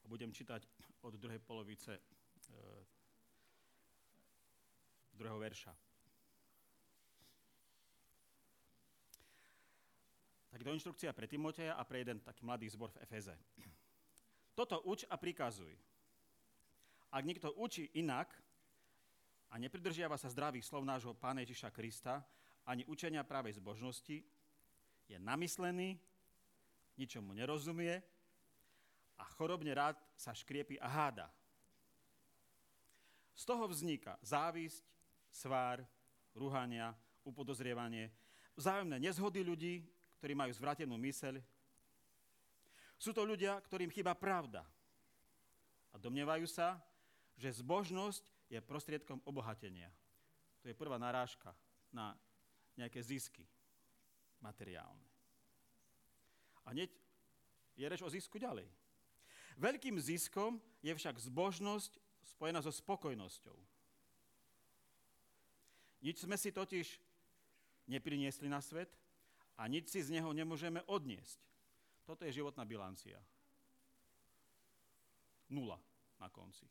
A 0.00 0.04
budem 0.08 0.32
čítať 0.32 0.64
od 1.06 1.14
druhej 1.14 1.38
polovice 1.38 1.94
e, 1.94 2.02
druhého 5.14 5.38
verša. 5.38 5.72
Tak 10.50 10.60
do 10.66 10.74
inštrukcia 10.74 11.14
pre 11.14 11.30
Timoteja 11.30 11.78
a 11.78 11.86
pre 11.86 12.02
jeden 12.02 12.18
taký 12.18 12.42
mladý 12.42 12.66
zbor 12.66 12.90
v 12.90 13.06
Efeze. 13.06 13.38
Toto 14.58 14.82
uč 14.82 15.06
a 15.06 15.14
prikazuj 15.14 15.76
ak 17.16 17.24
niekto 17.24 17.48
učí 17.56 17.88
inak 17.96 18.28
a 19.48 19.56
nepridržiava 19.56 20.20
sa 20.20 20.28
zdravých 20.28 20.68
slov 20.68 20.84
nášho 20.84 21.16
Pána 21.16 21.40
Ježiša 21.46 21.72
Krista, 21.72 22.20
ani 22.66 22.84
učenia 22.84 23.24
právej 23.24 23.56
zbožnosti, 23.56 24.20
je 25.06 25.16
namyslený, 25.16 25.96
ničomu 26.98 27.32
nerozumie 27.32 28.02
a 29.16 29.24
chorobne 29.36 29.72
rád 29.72 29.96
sa 30.14 30.36
škriepi 30.36 30.76
a 30.80 30.88
háda. 30.88 31.28
Z 33.36 33.44
toho 33.44 33.68
vzniká 33.68 34.16
závisť, 34.24 34.84
svár, 35.28 35.84
ruhania, 36.32 36.96
upodozrievanie, 37.24 38.08
vzájomné 38.56 38.96
nezhody 38.96 39.44
ľudí, 39.44 39.84
ktorí 40.20 40.32
majú 40.32 40.52
zvratenú 40.56 40.96
myseľ. 40.96 41.36
Sú 42.96 43.12
to 43.12 43.24
ľudia, 43.28 43.60
ktorým 43.60 43.92
chýba 43.92 44.16
pravda. 44.16 44.64
A 45.92 46.00
domnievajú 46.00 46.48
sa, 46.48 46.80
že 47.36 47.60
zbožnosť 47.60 48.24
je 48.48 48.58
prostriedkom 48.64 49.20
obohatenia. 49.28 49.92
To 50.64 50.72
je 50.72 50.76
prvá 50.76 50.96
narážka 50.96 51.52
na 51.92 52.16
nejaké 52.76 53.04
zisky 53.04 53.44
materiálne. 54.40 55.08
A 56.64 56.72
hneď 56.72 56.90
je 57.76 57.84
reč 57.84 58.00
o 58.00 58.08
zisku 58.08 58.40
ďalej. 58.40 58.66
Veľkým 59.56 59.96
ziskom 59.96 60.60
je 60.84 60.92
však 60.92 61.16
zbožnosť 61.16 61.96
spojená 62.36 62.60
so 62.60 62.68
spokojnosťou. 62.68 63.56
Nič 66.04 66.22
sme 66.22 66.36
si 66.36 66.52
totiž 66.52 67.00
nepriniesli 67.88 68.52
na 68.52 68.60
svet 68.60 68.92
a 69.56 69.64
nič 69.64 69.88
si 69.88 70.04
z 70.04 70.12
neho 70.12 70.28
nemôžeme 70.36 70.84
odniesť. 70.84 71.40
Toto 72.04 72.22
je 72.28 72.36
životná 72.36 72.62
bilancia. 72.68 73.16
Nula 75.48 75.80
na 76.20 76.28
konci. 76.28 76.68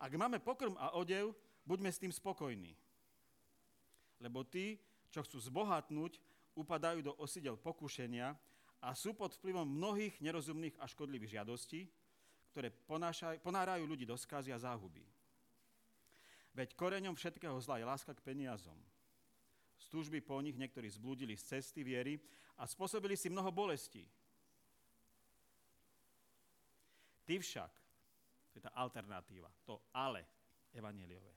Ak 0.00 0.14
máme 0.16 0.40
pokrm 0.40 0.78
a 0.80 0.96
odev, 0.96 1.36
buďme 1.68 1.92
s 1.92 2.00
tým 2.00 2.14
spokojní. 2.14 2.72
Lebo 4.22 4.46
tí, 4.46 4.80
čo 5.12 5.20
chcú 5.20 5.36
zbohatnúť, 5.42 6.16
upadajú 6.56 7.04
do 7.04 7.12
osidel 7.20 7.60
pokušenia 7.60 8.32
a 8.80 8.96
sú 8.96 9.12
pod 9.12 9.36
vplyvom 9.36 9.68
mnohých 9.68 10.16
nerozumných 10.24 10.76
a 10.80 10.88
škodlivých 10.88 11.40
žiadostí, 11.40 11.84
ktoré 12.50 12.72
ponárajú 13.44 13.84
ľudí 13.86 14.08
do 14.08 14.16
skazy 14.16 14.50
a 14.50 14.58
záhuby. 14.58 15.04
Veď 16.56 16.74
koreňom 16.74 17.14
všetkého 17.14 17.54
zla 17.62 17.78
je 17.78 17.86
láska 17.86 18.10
k 18.10 18.24
peniazom. 18.24 18.74
Z 19.78 19.86
túžby 19.86 20.18
po 20.20 20.40
nich 20.42 20.58
niektorí 20.58 20.90
zblúdili 20.90 21.38
z 21.38 21.56
cesty 21.56 21.86
viery 21.86 22.18
a 22.58 22.66
spôsobili 22.66 23.14
si 23.14 23.30
mnoho 23.30 23.48
bolestí. 23.54 24.02
Ty 27.22 27.38
však, 27.38 27.72
to 28.50 28.54
je 28.58 28.66
tá 28.66 28.72
alternatíva, 28.74 29.46
to 29.62 29.78
ale 29.94 30.26
evaneliové. 30.74 31.30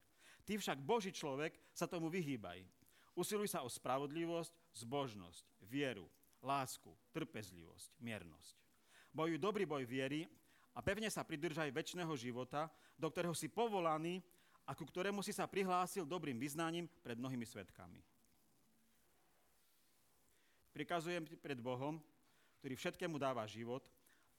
Ty 0.43 0.57
však, 0.57 0.81
Boží 0.81 1.13
človek, 1.13 1.53
sa 1.71 1.85
tomu 1.85 2.09
vyhýbaj. 2.09 2.65
Usiluj 3.13 3.53
sa 3.53 3.61
o 3.61 3.69
spravodlivosť, 3.69 4.81
zbožnosť, 4.81 5.45
vieru, 5.69 6.09
lásku, 6.43 6.91
trpezlivosť, 7.15 7.95
miernosť. 8.03 8.55
Bojuj 9.15 9.39
dobrý 9.39 9.63
boj 9.63 9.87
viery 9.87 10.27
a 10.75 10.83
pevne 10.83 11.07
sa 11.07 11.23
pridržaj 11.23 11.71
väčšného 11.71 12.13
života, 12.19 12.67
do 12.99 13.07
ktorého 13.07 13.33
si 13.33 13.47
povolaný 13.47 14.19
a 14.67 14.75
ku 14.75 14.83
ktorému 14.83 15.23
si 15.23 15.31
sa 15.31 15.47
prihlásil 15.47 16.03
dobrým 16.03 16.35
vyznaním 16.35 16.91
pred 17.01 17.15
mnohými 17.15 17.47
svetkami. 17.47 17.99
Prikazujem 20.73 21.23
pred 21.39 21.61
Bohom, 21.61 22.01
ktorý 22.59 22.73
všetkému 22.73 23.21
dáva 23.21 23.45
život 23.45 23.85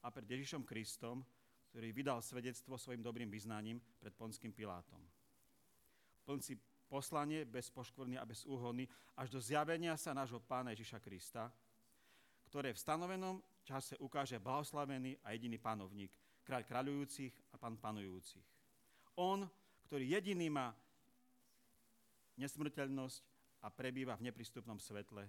a 0.03 0.11
pred 0.11 0.27
Ježišom 0.27 0.67
Kristom, 0.67 1.23
ktorý 1.71 1.91
vydal 1.95 2.19
svedectvo 2.19 2.75
svojim 2.75 2.99
dobrým 2.99 3.31
vyznaním 3.31 3.79
pred 3.99 4.11
Ponským 4.11 4.51
Pilátom. 4.51 4.99
Plň 6.27 6.39
si 6.43 6.53
poslanie 6.89 7.47
bez 7.47 7.71
poškvrny 7.71 8.19
a 8.19 8.27
bez 8.27 8.43
úhony 8.43 8.89
až 9.15 9.31
do 9.31 9.39
zjavenia 9.39 9.95
sa 9.95 10.11
nášho 10.11 10.41
pána 10.43 10.75
Ježiša 10.75 10.99
Krista, 10.99 11.53
ktoré 12.55 12.71
v 12.71 12.79
stanovenom 12.79 13.43
čase 13.67 13.99
ukáže 13.99 14.39
blahoslavený 14.39 15.19
a 15.27 15.35
jediný 15.35 15.59
panovník, 15.59 16.07
kráľ 16.47 16.63
kráľujúcich 16.63 17.51
a 17.51 17.59
pán 17.59 17.75
panujúcich. 17.75 18.47
On, 19.19 19.43
ktorý 19.91 20.15
jediný 20.15 20.47
má 20.47 20.71
nesmrteľnosť 22.39 23.19
a 23.59 23.67
prebýva 23.67 24.15
v 24.15 24.31
neprístupnom 24.31 24.79
svetle, 24.79 25.27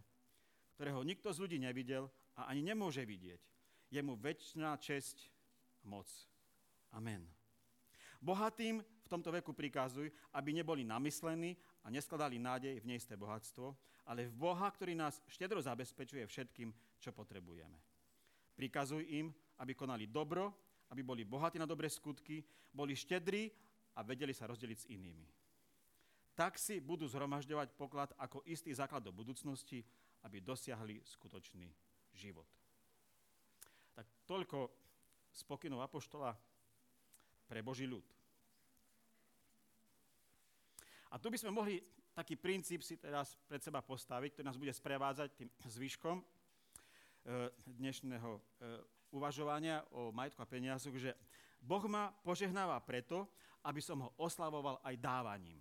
ktorého 0.78 1.02
nikto 1.02 1.34
z 1.34 1.42
ľudí 1.42 1.58
nevidel 1.58 2.06
a 2.38 2.46
ani 2.46 2.62
nemôže 2.62 3.02
vidieť. 3.02 3.42
Je 3.90 3.98
mu 4.06 4.14
väčšiná 4.14 4.78
česť 4.78 5.26
a 5.82 5.90
moc. 5.90 6.06
Amen. 6.94 7.26
Bohatým 8.22 8.86
v 8.86 9.08
tomto 9.10 9.34
veku 9.34 9.50
prikazuj, 9.50 10.14
aby 10.30 10.54
neboli 10.54 10.86
namyslení 10.86 11.58
a 11.86 11.90
neskladali 11.94 12.42
nádej 12.42 12.82
v 12.82 12.88
neisté 12.90 13.14
bohatstvo, 13.14 13.70
ale 14.10 14.26
v 14.26 14.34
Boha, 14.34 14.66
ktorý 14.66 14.98
nás 14.98 15.22
štedro 15.30 15.62
zabezpečuje 15.62 16.26
všetkým, 16.26 16.74
čo 16.98 17.14
potrebujeme. 17.14 17.78
Prikazuj 18.58 19.06
im, 19.06 19.30
aby 19.62 19.78
konali 19.78 20.10
dobro, 20.10 20.50
aby 20.90 21.06
boli 21.06 21.22
bohatí 21.22 21.62
na 21.62 21.66
dobré 21.66 21.86
skutky, 21.86 22.42
boli 22.74 22.98
štedrí 22.98 23.46
a 23.94 24.02
vedeli 24.02 24.34
sa 24.34 24.50
rozdeliť 24.50 24.78
s 24.82 24.90
inými. 24.90 25.26
Tak 26.34 26.58
si 26.58 26.82
budú 26.82 27.06
zhromažďovať 27.06 27.68
poklad 27.78 28.10
ako 28.18 28.42
istý 28.50 28.74
základ 28.74 29.06
do 29.06 29.14
budúcnosti, 29.14 29.80
aby 30.26 30.42
dosiahli 30.42 31.00
skutočný 31.06 31.70
život. 32.12 32.50
Tak 33.94 34.06
toľko 34.26 34.58
spokynov 35.32 35.86
Apoštola 35.86 36.34
pre 37.46 37.62
Boží 37.62 37.86
ľud. 37.86 38.04
A 41.16 41.18
tu 41.18 41.32
by 41.32 41.40
sme 41.40 41.48
mohli 41.48 41.80
taký 42.12 42.36
princíp 42.36 42.84
si 42.84 43.00
teraz 43.00 43.40
pred 43.48 43.64
seba 43.64 43.80
postaviť, 43.80 44.36
ktorý 44.36 44.52
nás 44.52 44.60
bude 44.60 44.68
sprevádzať 44.68 45.32
tým 45.32 45.48
zvyškom 45.64 46.20
eh, 46.20 47.48
dnešného 47.64 48.36
eh, 48.36 48.84
uvažovania 49.16 49.80
o 49.96 50.12
majetku 50.12 50.44
a 50.44 50.52
peniazoch, 50.52 50.92
že 51.00 51.16
Boh 51.56 51.80
ma 51.88 52.12
požehnáva 52.20 52.76
preto, 52.84 53.24
aby 53.64 53.80
som 53.80 53.96
ho 54.04 54.12
oslavoval 54.20 54.76
aj 54.84 54.92
dávaním. 55.00 55.56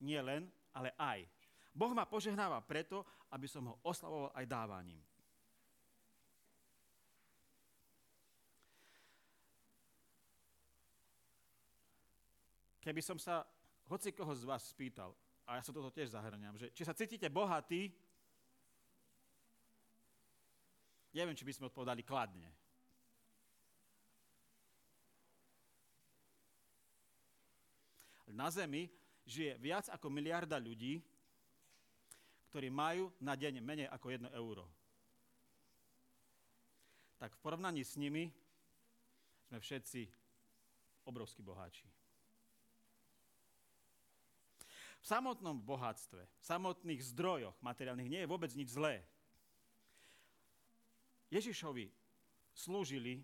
Nie 0.00 0.24
len, 0.24 0.48
ale 0.72 0.96
aj. 0.96 1.28
Boh 1.76 1.92
ma 1.92 2.08
požehnáva 2.08 2.64
preto, 2.64 3.04
aby 3.28 3.44
som 3.44 3.68
ho 3.68 3.76
oslavoval 3.84 4.32
aj 4.32 4.48
dávaním. 4.48 5.04
Keby 12.80 13.04
som 13.04 13.20
sa 13.20 13.44
hoci 13.88 14.12
koho 14.12 14.32
z 14.34 14.44
vás 14.48 14.64
spýtal, 14.68 15.12
a 15.44 15.60
ja 15.60 15.62
sa 15.62 15.72
toto 15.76 15.92
tiež 15.92 16.16
zahrňam, 16.16 16.56
že 16.56 16.72
či 16.72 16.88
sa 16.88 16.96
cítite 16.96 17.28
bohatí, 17.28 17.92
neviem, 21.12 21.36
či 21.36 21.44
by 21.44 21.52
sme 21.52 21.68
odpovedali 21.68 22.00
kladne. 22.00 22.50
Na 28.34 28.50
Zemi 28.50 28.90
žije 29.22 29.54
viac 29.62 29.86
ako 29.94 30.10
miliarda 30.10 30.58
ľudí, 30.58 30.98
ktorí 32.50 32.66
majú 32.66 33.14
na 33.22 33.38
deň 33.38 33.62
menej 33.62 33.86
ako 33.86 34.06
1 34.10 34.26
euro. 34.34 34.66
Tak 37.22 37.30
v 37.38 37.42
porovnaní 37.46 37.86
s 37.86 37.94
nimi 37.94 38.26
sme 39.46 39.62
všetci 39.62 40.10
obrovskí 41.06 41.46
boháči. 41.46 41.86
V 45.04 45.06
samotnom 45.12 45.60
bohatstve, 45.60 46.24
v 46.24 46.44
samotných 46.48 47.04
zdrojoch 47.12 47.52
materiálnych 47.60 48.08
nie 48.08 48.20
je 48.24 48.30
vôbec 48.30 48.48
nič 48.56 48.72
zlé. 48.72 49.04
Ježišovi 51.28 51.92
slúžili 52.56 53.20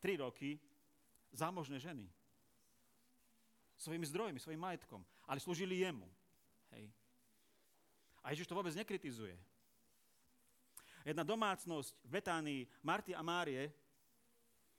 3 0.00 0.16
roky 0.24 0.56
zámožné 1.36 1.76
ženy 1.76 2.08
svojimi 3.80 4.06
zdrojmi, 4.08 4.40
svojim 4.40 4.60
majetkom, 4.60 5.04
ale 5.24 5.40
slúžili 5.40 5.84
jemu. 5.84 6.04
Hej. 6.72 6.88
A 8.20 8.32
Ježiš 8.32 8.48
to 8.48 8.56
vôbec 8.56 8.76
nekritizuje. 8.76 9.36
Jedna 11.00 11.24
domácnosť 11.24 11.96
v 12.04 12.08
Betánii, 12.12 12.62
Marty 12.84 13.16
a 13.16 13.24
Márie, 13.24 13.72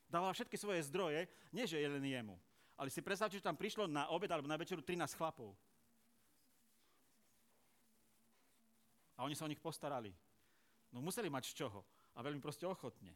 dávala 0.05 0.37
všetky 0.37 0.53
svoje 0.53 0.85
zdroje, 0.85 1.25
nie 1.49 1.65
že 1.65 1.81
len 1.81 2.05
jemu. 2.05 2.37
Ale 2.77 2.93
si 2.93 3.01
predstavte, 3.01 3.37
že 3.37 3.45
tam 3.45 3.57
prišlo 3.57 3.89
na 3.89 4.05
obed 4.13 4.29
alebo 4.29 4.45
na 4.45 4.57
večeru 4.57 4.85
13 4.85 5.17
chlapov. 5.17 5.57
A 9.21 9.29
oni 9.29 9.37
sa 9.37 9.45
o 9.45 9.51
nich 9.53 9.61
postarali. 9.61 10.09
No 10.89 10.97
museli 10.97 11.29
mať 11.29 11.53
z 11.53 11.61
čoho. 11.61 11.85
A 12.17 12.25
veľmi 12.25 12.41
proste 12.41 12.65
ochotne. 12.65 13.13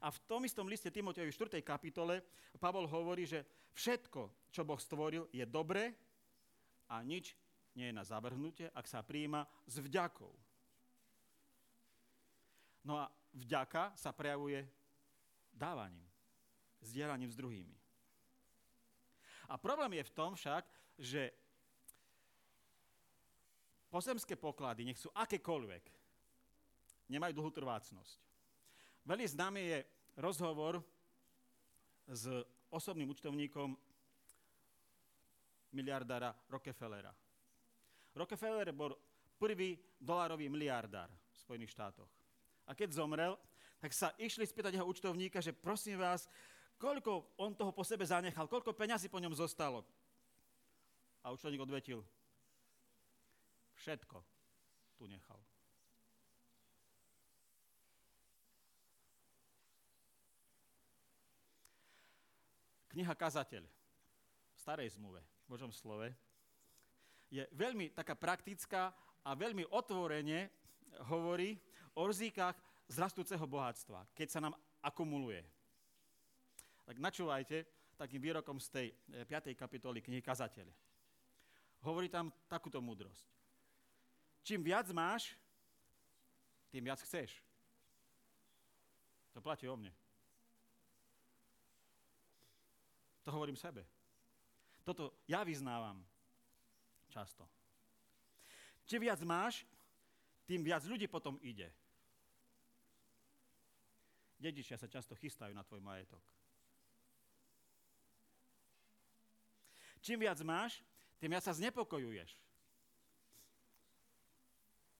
A 0.00 0.08
v 0.08 0.18
tom 0.24 0.42
istom 0.48 0.64
liste 0.64 0.88
Timoteovi 0.88 1.28
v 1.28 1.36
4. 1.36 1.60
kapitole 1.60 2.24
Pavol 2.56 2.88
hovorí, 2.88 3.28
že 3.28 3.44
všetko, 3.76 4.50
čo 4.50 4.64
Boh 4.64 4.80
stvoril, 4.80 5.28
je 5.30 5.44
dobré 5.44 5.92
a 6.88 7.04
nič 7.04 7.36
nie 7.76 7.92
je 7.92 7.94
na 7.94 8.02
zavrhnutie, 8.02 8.72
ak 8.72 8.88
sa 8.88 9.04
príjima 9.04 9.44
s 9.68 9.78
vďakou. 9.78 10.32
No 12.82 12.98
a 12.98 13.06
vďaka 13.30 13.94
sa 13.94 14.10
prejavuje 14.10 14.66
dávaním, 15.54 16.02
zdieľaním 16.82 17.30
s 17.30 17.38
druhými. 17.38 17.76
A 19.52 19.54
problém 19.60 20.00
je 20.00 20.08
v 20.08 20.14
tom 20.16 20.32
však, 20.34 20.64
že 20.98 21.30
pozemské 23.92 24.40
poklady, 24.40 24.88
nech 24.88 24.96
sú 24.96 25.12
akékoľvek, 25.12 25.84
nemajú 27.12 27.32
dlhú 27.36 27.50
trvácnosť. 27.52 28.16
Veľmi 29.04 29.26
známy 29.28 29.60
je 29.60 29.78
rozhovor 30.16 30.80
s 32.08 32.24
osobným 32.72 33.12
účtovníkom 33.12 33.76
miliardára 35.76 36.32
Rockefellera. 36.48 37.12
Rockefeller 38.16 38.72
bol 38.72 38.96
prvý 39.36 39.76
dolarový 40.00 40.48
miliardár 40.48 41.12
v 41.12 41.36
Spojených 41.36 41.72
štátoch. 41.76 42.08
A 42.64 42.72
keď 42.72 42.96
zomrel, 42.96 43.36
tak 43.76 43.92
sa 43.92 44.14
išli 44.16 44.46
spýtať 44.46 44.78
jeho 44.78 44.88
účtovníka, 44.88 45.42
že 45.42 45.52
prosím 45.52 46.00
vás, 46.00 46.30
koľko 46.78 47.34
on 47.36 47.52
toho 47.52 47.74
po 47.74 47.82
sebe 47.82 48.06
zanechal, 48.06 48.46
koľko 48.48 48.72
peňazí 48.72 49.10
po 49.10 49.18
ňom 49.18 49.34
zostalo. 49.34 49.84
A 51.26 51.34
účtovník 51.34 51.60
odvetil, 51.60 52.00
všetko 53.82 54.22
tu 54.94 55.10
nechal. 55.10 55.42
Kniha 62.94 63.14
Kazateľ 63.18 63.64
v 63.66 64.58
starej 64.60 64.94
zmluve, 64.94 65.18
v 65.18 65.46
Božom 65.50 65.72
slove, 65.74 66.06
je 67.32 67.42
veľmi 67.56 67.90
taká 67.90 68.14
praktická 68.14 68.94
a 69.24 69.30
veľmi 69.32 69.66
otvorene 69.72 70.52
hovorí 71.08 71.56
o 71.96 72.04
rizikách 72.04 72.54
zrastúceho 72.86 73.42
bohatstva, 73.48 74.06
keď 74.12 74.28
sa 74.28 74.44
nám 74.44 74.54
akumuluje. 74.84 75.40
Tak 76.84 77.00
načúvajte 77.00 77.64
takým 77.96 78.20
výrokom 78.20 78.60
z 78.60 78.68
tej 78.68 78.86
5. 79.24 79.50
Eh, 79.50 79.56
kapitoly 79.56 80.04
knihy 80.04 80.20
Kazateľ. 80.20 80.68
Hovorí 81.88 82.12
tam 82.12 82.28
takúto 82.46 82.78
múdrosť. 82.84 83.41
Čím 84.42 84.62
viac 84.66 84.90
máš, 84.90 85.38
tým 86.74 86.82
viac 86.82 86.98
chceš. 87.02 87.30
To 89.32 89.40
platí 89.40 89.68
o 89.70 89.76
mne. 89.78 89.94
To 93.22 93.30
hovorím 93.30 93.56
sebe. 93.56 93.86
Toto 94.82 95.14
ja 95.30 95.46
vyznávam 95.46 96.02
často. 97.06 97.46
Čím 98.82 99.06
viac 99.06 99.22
máš, 99.22 99.62
tým 100.42 100.66
viac 100.66 100.82
ľudí 100.90 101.06
potom 101.06 101.38
ide. 101.38 101.70
Dedičia 104.42 104.74
sa 104.74 104.90
často 104.90 105.14
chystajú 105.14 105.54
na 105.54 105.62
tvoj 105.62 105.78
majetok. 105.78 106.18
Čím 110.02 110.26
viac 110.26 110.42
máš, 110.42 110.82
tým 111.22 111.30
viac 111.30 111.46
sa 111.46 111.54
znepokojuješ. 111.54 112.41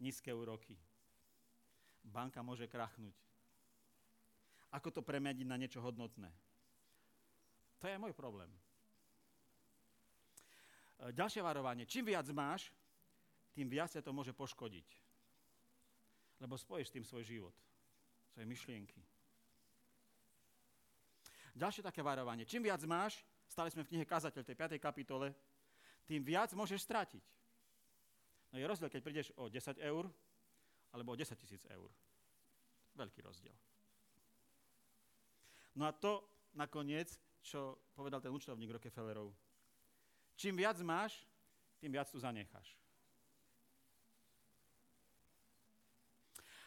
Nízke 0.02 0.34
úroky. 0.34 0.74
Banka 2.02 2.42
môže 2.42 2.66
krachnúť. 2.66 3.14
Ako 4.74 4.90
to 4.90 5.06
premeniť 5.06 5.46
na 5.46 5.54
niečo 5.54 5.78
hodnotné? 5.78 6.26
To 7.78 7.86
je 7.86 7.94
môj 8.02 8.10
problém. 8.10 8.50
E, 10.98 11.14
ďalšie 11.14 11.42
varovanie. 11.46 11.86
Čím 11.86 12.10
viac 12.10 12.26
máš, 12.34 12.74
tým 13.54 13.70
viac 13.70 13.94
sa 13.94 14.02
to 14.02 14.10
môže 14.10 14.34
poškodiť. 14.34 14.88
Lebo 16.42 16.58
spojíš 16.58 16.90
tým 16.90 17.06
svoj 17.06 17.22
život, 17.22 17.54
svoje 18.34 18.46
myšlienky. 18.48 18.98
Ďalšie 21.52 21.84
také 21.84 22.00
varovanie. 22.00 22.48
Čím 22.48 22.64
viac 22.64 22.80
máš, 22.88 23.20
stále 23.44 23.68
sme 23.68 23.84
v 23.84 23.90
knihe 23.92 24.08
Kazateľ, 24.08 24.42
tej 24.42 24.56
5. 24.56 24.80
kapitole, 24.80 25.36
tým 26.08 26.24
viac 26.24 26.50
môžeš 26.56 26.80
stratiť. 26.80 27.24
No 28.52 28.60
je 28.60 28.68
rozdiel, 28.68 28.92
keď 28.92 29.00
prídeš 29.00 29.28
o 29.40 29.48
10 29.48 29.80
eur, 29.80 30.04
alebo 30.92 31.16
o 31.16 31.16
10 31.16 31.32
tisíc 31.40 31.64
eur. 31.72 31.88
Veľký 32.92 33.24
rozdiel. 33.24 33.56
No 35.72 35.88
a 35.88 35.92
to 35.96 36.20
nakoniec, 36.52 37.16
čo 37.40 37.80
povedal 37.96 38.20
ten 38.20 38.28
účtovník 38.28 38.76
Rockefellerov. 38.76 39.32
Čím 40.36 40.60
viac 40.60 40.76
máš, 40.84 41.24
tým 41.80 41.96
viac 41.96 42.12
tu 42.12 42.20
zanecháš. 42.20 42.76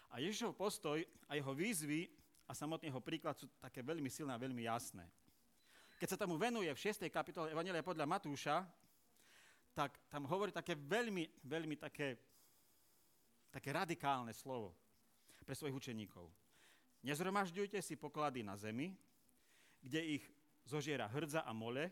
A 0.10 0.18
Ježišov 0.24 0.58
postoj 0.58 1.06
a 1.30 1.38
jeho 1.38 1.54
výzvy 1.54 2.10
a 2.50 2.52
samotný 2.56 2.90
jeho 2.90 3.04
príklad 3.04 3.38
sú 3.38 3.46
také 3.62 3.86
veľmi 3.86 4.10
silné 4.10 4.32
a 4.34 4.42
veľmi 4.42 4.66
jasné. 4.66 5.06
Keď 6.02 6.08
sa 6.16 6.20
tomu 6.20 6.36
venuje 6.40 6.68
v 6.72 6.82
6. 6.82 7.08
kapitole 7.14 7.52
Evangelia 7.52 7.86
podľa 7.86 8.10
Matúša, 8.10 8.64
tak 9.76 10.00
tam 10.08 10.24
hovorí 10.32 10.56
také 10.56 10.80
veľmi, 10.80 11.44
veľmi 11.44 11.76
také, 11.76 12.16
také 13.52 13.76
radikálne 13.76 14.32
slovo 14.32 14.72
pre 15.44 15.54
svojich 15.54 15.76
učeníkov. 15.76 16.26
Nezhromažďujte 17.06 17.78
si 17.84 18.00
poklady 18.00 18.42
na 18.42 18.58
zemi, 18.58 18.96
kde 19.84 20.18
ich 20.18 20.24
zožiera 20.66 21.06
hrdza 21.06 21.46
a 21.46 21.54
mole 21.54 21.92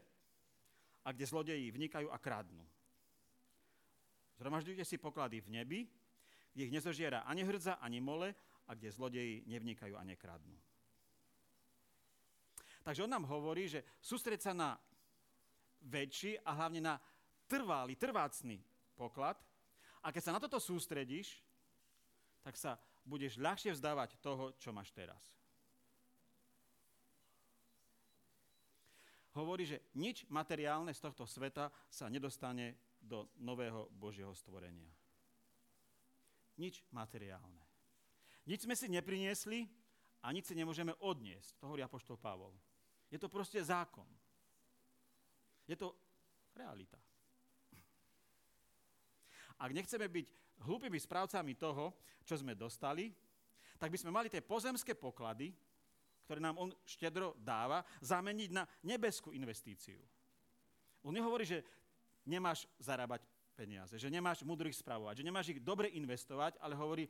a 1.05 1.13
kde 1.13 1.29
zlodeji 1.29 1.69
vnikajú 1.69 2.09
a 2.09 2.17
kradnú. 2.17 2.65
Zhromažďujte 4.41 4.81
si 4.87 4.97
poklady 4.97 5.43
v 5.45 5.51
nebi, 5.53 5.79
kde 6.55 6.65
ich 6.65 6.73
nezožiera 6.73 7.21
ani 7.29 7.45
hrdza, 7.45 7.77
ani 7.77 8.01
mole 8.01 8.33
a 8.65 8.73
kde 8.73 8.89
zlodeji 8.89 9.45
nevnikajú 9.45 9.93
a 9.93 10.01
nekradnú. 10.07 10.57
Takže 12.83 13.05
on 13.05 13.13
nám 13.13 13.29
hovorí, 13.29 13.69
že 13.69 13.85
sústreť 14.01 14.39
sa 14.49 14.53
na 14.57 14.69
väčší 15.83 16.41
a 16.41 16.51
hlavne 16.57 16.81
na 16.81 16.95
trvalý, 17.53 17.93
trvácný 17.93 18.57
poklad 18.97 19.37
a 20.01 20.09
keď 20.09 20.21
sa 20.25 20.33
na 20.33 20.41
toto 20.41 20.57
sústredíš, 20.57 21.45
tak 22.41 22.57
sa 22.57 22.81
budeš 23.05 23.37
ľahšie 23.37 23.77
vzdávať 23.77 24.17
toho, 24.17 24.57
čo 24.57 24.73
máš 24.73 24.89
teraz. 24.89 25.21
Hovorí, 29.37 29.65
že 29.65 29.81
nič 29.97 30.25
materiálne 30.29 30.93
z 30.93 31.01
tohto 31.01 31.25
sveta 31.25 31.69
sa 31.89 32.09
nedostane 32.09 32.97
do 33.01 33.29
nového 33.41 33.89
Božieho 33.89 34.33
stvorenia. 34.33 34.93
Nič 36.57 36.85
materiálne. 36.93 37.61
Nič 38.45 38.69
sme 38.69 38.77
si 38.77 38.91
nepriniesli 38.93 39.65
a 40.21 40.29
nič 40.29 40.53
si 40.53 40.55
nemôžeme 40.55 40.93
odniesť. 41.01 41.57
To 41.57 41.71
hovorí 41.71 41.81
Apoštol 41.81 42.21
Pavol. 42.21 42.53
Je 43.09 43.17
to 43.17 43.25
proste 43.25 43.57
zákon. 43.57 44.05
Je 45.65 45.73
to 45.73 45.97
realita. 46.53 46.99
Ak 49.63 49.71
nechceme 49.71 50.11
byť 50.11 50.25
hlúpými 50.67 50.99
správcami 50.99 51.55
toho, 51.55 51.95
čo 52.27 52.35
sme 52.35 52.51
dostali, 52.51 53.15
tak 53.79 53.87
by 53.87 53.97
sme 53.99 54.11
mali 54.11 54.27
tie 54.27 54.43
pozemské 54.43 54.91
poklady, 54.91 55.55
ktoré 56.27 56.43
nám 56.43 56.59
on 56.59 56.69
štedro 56.83 57.39
dáva, 57.39 57.83
zameniť 58.03 58.49
na 58.51 58.67
nebeskú 58.83 59.31
investíciu. 59.31 60.03
On 61.03 61.15
nehovorí, 61.15 61.47
že 61.47 61.63
nemáš 62.27 62.67
zarábať 62.79 63.23
peniaze, 63.55 63.95
že 63.95 64.11
nemáš 64.11 64.43
mudrých 64.43 64.79
spravovať, 64.79 65.19
že 65.19 65.27
nemáš 65.27 65.51
ich 65.51 65.59
dobre 65.63 65.91
investovať, 65.95 66.59
ale 66.63 66.75
hovorí, 66.75 67.07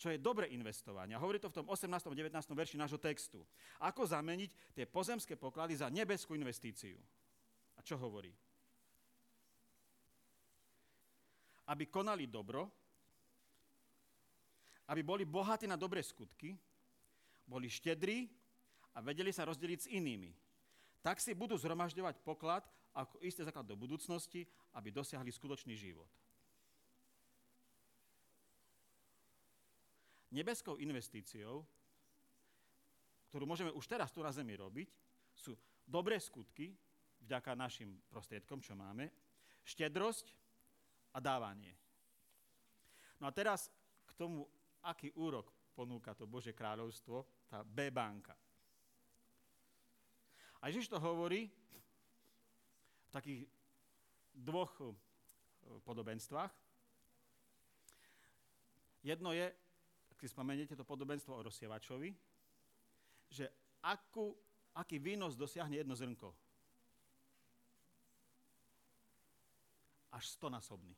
čo 0.00 0.08
je 0.08 0.16
dobre 0.16 0.48
investovanie. 0.52 1.12
A 1.12 1.20
hovorí 1.20 1.36
to 1.36 1.52
v 1.52 1.60
tom 1.60 1.68
18. 1.68 1.84
a 1.84 2.16
19. 2.16 2.32
verši 2.56 2.80
nášho 2.80 2.96
textu. 2.96 3.44
Ako 3.76 4.08
zameniť 4.08 4.72
tie 4.72 4.88
pozemské 4.88 5.36
poklady 5.36 5.76
za 5.76 5.92
nebeskú 5.92 6.32
investíciu. 6.32 6.96
A 7.76 7.84
čo 7.84 8.00
hovorí? 8.00 8.32
Aby 11.70 11.86
konali 11.86 12.26
dobro, 12.26 12.66
aby 14.90 15.06
boli 15.06 15.22
bohatí 15.22 15.70
na 15.70 15.78
dobré 15.78 16.02
skutky, 16.02 16.58
boli 17.46 17.70
štedrí 17.70 18.26
a 18.94 18.98
vedeli 18.98 19.30
sa 19.30 19.46
rozdeliť 19.46 19.78
s 19.78 19.90
inými. 19.94 20.34
Tak 20.98 21.22
si 21.22 21.30
budú 21.38 21.54
zhromažďovať 21.54 22.26
poklad 22.26 22.66
ako 22.90 23.22
isté 23.22 23.46
základ 23.46 23.70
do 23.70 23.78
budúcnosti, 23.78 24.42
aby 24.74 24.90
dosiahli 24.90 25.30
skutočný 25.30 25.78
život. 25.78 26.10
Nebeskou 30.30 30.78
investíciou, 30.78 31.66
ktorú 33.30 33.46
môžeme 33.46 33.74
už 33.74 33.86
teraz 33.86 34.10
tu 34.10 34.22
na 34.22 34.34
Zemi 34.34 34.54
robiť, 34.58 34.90
sú 35.34 35.54
dobré 35.86 36.18
skutky, 36.18 36.74
vďaka 37.22 37.54
našim 37.54 37.98
prostriedkom, 38.10 38.62
čo 38.62 38.74
máme, 38.74 39.10
štedrosť 39.66 40.34
a 41.14 41.18
dávanie. 41.18 41.74
No 43.20 43.28
a 43.28 43.34
teraz 43.34 43.68
k 44.06 44.12
tomu, 44.16 44.48
aký 44.80 45.12
úrok 45.14 45.52
ponúka 45.74 46.16
to 46.16 46.28
Bože 46.28 46.52
kráľovstvo, 46.56 47.46
tá 47.48 47.64
B 47.64 47.92
banka. 47.92 48.36
A 50.60 50.68
Ježiš 50.68 50.92
to 50.92 51.00
hovorí 51.00 51.48
v 53.08 53.10
takých 53.10 53.40
dvoch 54.36 54.72
eh, 54.80 54.92
podobenstvách. 55.84 56.52
Jedno 59.00 59.32
je, 59.32 59.48
ak 60.12 60.18
si 60.20 60.28
spomeniete 60.28 60.76
to 60.76 60.84
podobenstvo 60.84 61.32
o 61.32 61.44
rozsievačovi, 61.48 62.12
že 63.32 63.48
akú, 63.80 64.36
aký 64.76 65.00
výnos 65.00 65.32
dosiahne 65.32 65.80
jedno 65.80 65.96
zrnko. 65.96 66.49
Až 70.20 70.36
stonásobný. 70.36 70.92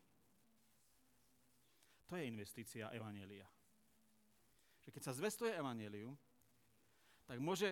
To 2.11 2.19
je 2.19 2.27
investícia 2.27 2.91
Evanielia. 2.91 3.47
Že 4.83 4.91
keď 4.91 5.03
sa 5.07 5.15
zvestuje 5.15 5.55
Evangelium, 5.55 6.19
tak 7.31 7.39
môže 7.39 7.71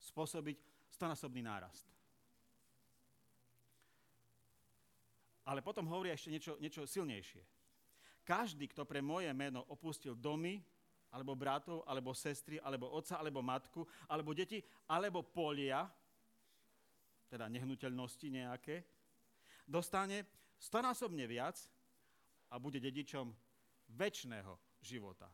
spôsobiť 0.00 0.56
stonásobný 0.96 1.44
nárast. 1.44 1.84
Ale 5.44 5.60
potom 5.60 5.84
hovorí 5.92 6.08
ešte 6.08 6.32
niečo, 6.32 6.56
niečo 6.56 6.88
silnejšie. 6.88 7.44
Každý, 8.24 8.64
kto 8.72 8.88
pre 8.88 9.04
moje 9.04 9.28
meno 9.36 9.68
opustil 9.68 10.16
domy, 10.16 10.56
alebo 11.12 11.36
bratov, 11.36 11.84
alebo 11.84 12.16
sestry, 12.16 12.56
alebo 12.64 12.88
otca, 12.88 13.20
alebo 13.20 13.44
matku, 13.44 13.84
alebo 14.08 14.32
deti, 14.32 14.64
alebo 14.88 15.20
polia, 15.20 15.84
teda 17.28 17.44
nehnuteľnosti 17.52 18.24
nejaké, 18.24 18.99
dostane 19.70 20.26
stonásobne 20.58 21.30
viac 21.30 21.54
a 22.50 22.58
bude 22.58 22.82
dedičom 22.82 23.30
väčšného 23.94 24.58
života. 24.82 25.30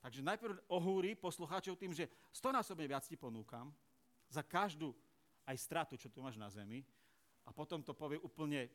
Takže 0.00 0.24
najprv 0.24 0.64
ohúri 0.70 1.12
poslucháčov 1.18 1.76
tým, 1.76 1.92
že 1.92 2.08
stonásobne 2.32 2.86
viac 2.88 3.04
ti 3.04 3.18
ponúkam 3.18 3.68
za 4.30 4.40
každú 4.40 4.94
aj 5.44 5.56
stratu, 5.58 5.98
čo 5.98 6.08
tu 6.08 6.22
máš 6.22 6.38
na 6.38 6.48
zemi, 6.48 6.86
a 7.44 7.50
potom 7.50 7.82
to 7.82 7.92
povie 7.92 8.16
úplne 8.22 8.70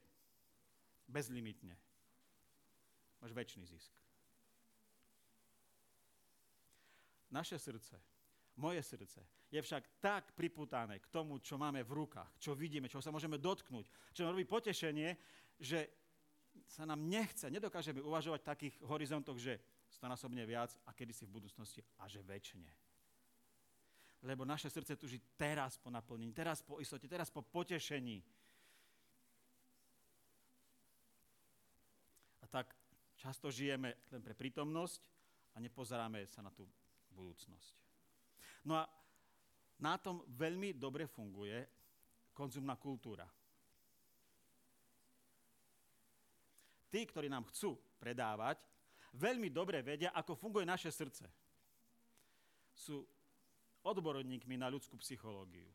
bezlimitne. 1.07 1.79
Máš 3.23 3.31
väčší 3.31 3.63
zisk. 3.63 3.93
Naše 7.31 7.57
srdce, 7.57 7.97
moje 8.55 8.81
srdce, 8.83 9.21
je 9.51 9.59
však 9.61 9.99
tak 9.99 10.31
priputané 10.35 10.99
k 10.99 11.07
tomu, 11.11 11.39
čo 11.39 11.59
máme 11.59 11.83
v 11.83 12.05
rukách, 12.05 12.39
čo 12.39 12.55
vidíme, 12.55 12.87
čo 12.87 13.03
sa 13.03 13.11
môžeme 13.11 13.39
dotknúť, 13.39 14.15
čo 14.15 14.23
nám 14.23 14.35
robí 14.35 14.47
potešenie, 14.47 15.15
že 15.59 15.87
sa 16.67 16.87
nám 16.87 17.03
nechce, 17.03 17.51
nedokážeme 17.51 17.99
uvažovať 17.99 18.39
v 18.41 18.49
takých 18.55 18.75
horizontoch, 18.87 19.35
že 19.35 19.59
stonásobne 19.91 20.43
viac 20.47 20.71
a 20.87 20.95
kedysi 20.95 21.27
v 21.27 21.35
budúcnosti 21.35 21.83
a 21.99 22.07
že 22.07 22.23
väčšine. 22.23 22.71
Lebo 24.25 24.47
naše 24.47 24.71
srdce 24.71 24.95
tuží 24.95 25.21
teraz 25.37 25.77
po 25.77 25.93
naplnení, 25.93 26.33
teraz 26.33 26.63
po 26.63 26.81
istote, 26.81 27.05
teraz 27.05 27.29
po 27.29 27.45
potešení. 27.45 28.23
A 32.41 32.45
tak 32.49 32.73
často 33.19 33.51
žijeme 33.51 33.93
len 34.09 34.21
pre 34.23 34.33
prítomnosť 34.33 34.99
a 35.53 35.61
nepozeráme 35.61 36.25
sa 36.25 36.41
na 36.41 36.49
tú 36.49 36.65
budúcnosť. 37.13 37.84
No 38.65 38.81
a 38.81 38.83
na 39.79 39.95
tom 40.01 40.25
veľmi 40.25 40.73
dobre 40.75 41.05
funguje 41.05 41.61
konzumná 42.33 42.75
kultúra. 42.75 43.27
Tí, 46.89 47.03
ktorí 47.03 47.27
nám 47.27 47.47
chcú 47.51 47.75
predávať, 47.99 48.59
veľmi 49.19 49.51
dobre 49.51 49.83
vedia, 49.83 50.15
ako 50.15 50.35
funguje 50.35 50.63
naše 50.63 50.91
srdce. 50.91 51.27
Sú 52.75 53.03
odborníkmi 53.83 54.55
na 54.55 54.71
ľudskú 54.71 54.95
psychológiu. 54.99 55.67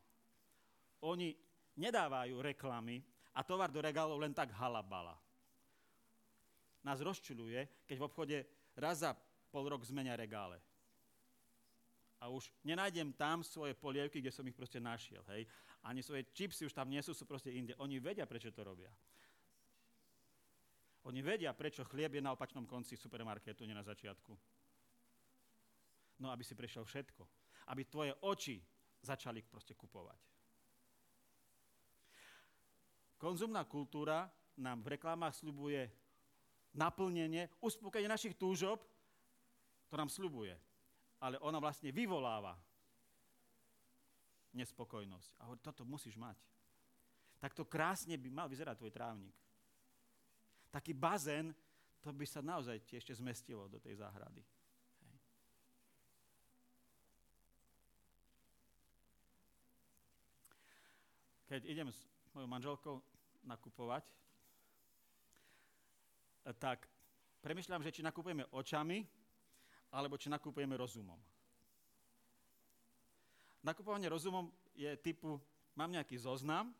Oni 1.04 1.32
nedávajú 1.76 2.40
reklamy 2.40 3.00
a 3.36 3.40
tovar 3.46 3.72
do 3.72 3.80
regálov 3.80 4.20
len 4.20 4.34
tak 4.34 4.52
halabala. 4.56 5.16
Nás 6.80 7.00
rozčuluje, 7.04 7.84
keď 7.84 7.96
v 8.00 8.06
obchode 8.08 8.36
raz 8.76 9.04
za 9.04 9.12
pol 9.52 9.68
rok 9.68 9.84
zmenia 9.84 10.16
regále. 10.16 10.56
A 12.20 12.28
už 12.28 12.52
nenájdem 12.60 13.16
tam 13.16 13.40
svoje 13.40 13.72
polievky, 13.72 14.20
kde 14.20 14.28
som 14.28 14.44
ich 14.44 14.56
proste 14.56 14.76
našiel. 14.76 15.24
Hej. 15.32 15.48
Ani 15.80 16.04
svoje 16.04 16.28
čipsy 16.36 16.68
už 16.68 16.76
tam 16.76 16.92
nie 16.92 17.00
sú, 17.00 17.16
sú 17.16 17.24
proste 17.24 17.48
inde. 17.48 17.72
Oni 17.80 17.96
vedia, 17.96 18.28
prečo 18.28 18.52
to 18.52 18.60
robia. 18.60 18.92
Oni 21.08 21.24
vedia, 21.24 21.56
prečo 21.56 21.80
chlieb 21.88 22.12
je 22.12 22.20
na 22.20 22.36
opačnom 22.36 22.68
konci 22.68 22.92
supermarketu, 22.92 23.64
nie 23.64 23.72
na 23.72 23.80
začiatku. 23.80 24.36
No, 26.20 26.28
aby 26.28 26.44
si 26.44 26.52
prešiel 26.52 26.84
všetko. 26.84 27.24
Aby 27.72 27.88
tvoje 27.88 28.12
oči 28.20 28.60
začali 29.00 29.40
proste 29.40 29.72
kupovať. 29.72 30.20
Konzumná 33.16 33.64
kultúra 33.64 34.28
nám 34.60 34.84
v 34.84 34.96
reklamách 34.96 35.40
slubuje 35.40 35.88
naplnenie, 36.76 37.48
uspokojenie 37.64 38.08
našich 38.08 38.36
túžob, 38.36 38.84
to 39.88 39.94
nám 39.96 40.12
slubuje. 40.12 40.52
Ale 41.20 41.36
ona 41.44 41.60
vlastne 41.60 41.92
vyvoláva 41.92 42.56
nespokojnosť. 44.56 45.30
A 45.38 45.46
hovorí, 45.46 45.60
toto 45.62 45.84
musíš 45.86 46.16
mať. 46.16 46.36
Takto 47.40 47.64
krásne 47.64 48.16
by 48.20 48.28
mal 48.28 48.48
vyzerať 48.48 48.76
tvoj 48.76 48.92
trávnik. 48.92 49.36
Taký 50.70 50.92
bazén, 50.92 51.54
to 52.00 52.12
by 52.12 52.24
sa 52.24 52.40
naozaj 52.40 52.80
ešte 52.88 53.16
zmestilo 53.16 53.68
do 53.68 53.80
tej 53.80 54.00
záhrady. 54.00 54.44
Hej. 55.04 55.16
Keď 61.48 61.60
idem 61.68 61.88
s 61.92 62.00
mojou 62.32 62.48
manželkou 62.48 62.96
nakupovať, 63.44 64.04
tak 66.56 66.88
premyšľam, 67.44 67.84
že 67.84 67.92
či 67.92 68.00
nakupujeme 68.04 68.48
očami, 68.52 69.04
alebo 69.90 70.14
či 70.16 70.30
nakupujeme 70.30 70.78
rozumom. 70.78 71.18
Nakupovanie 73.60 74.08
rozumom 74.08 74.48
je 74.72 74.88
typu, 75.04 75.36
mám 75.76 75.92
nejaký 75.92 76.16
zoznam 76.16 76.72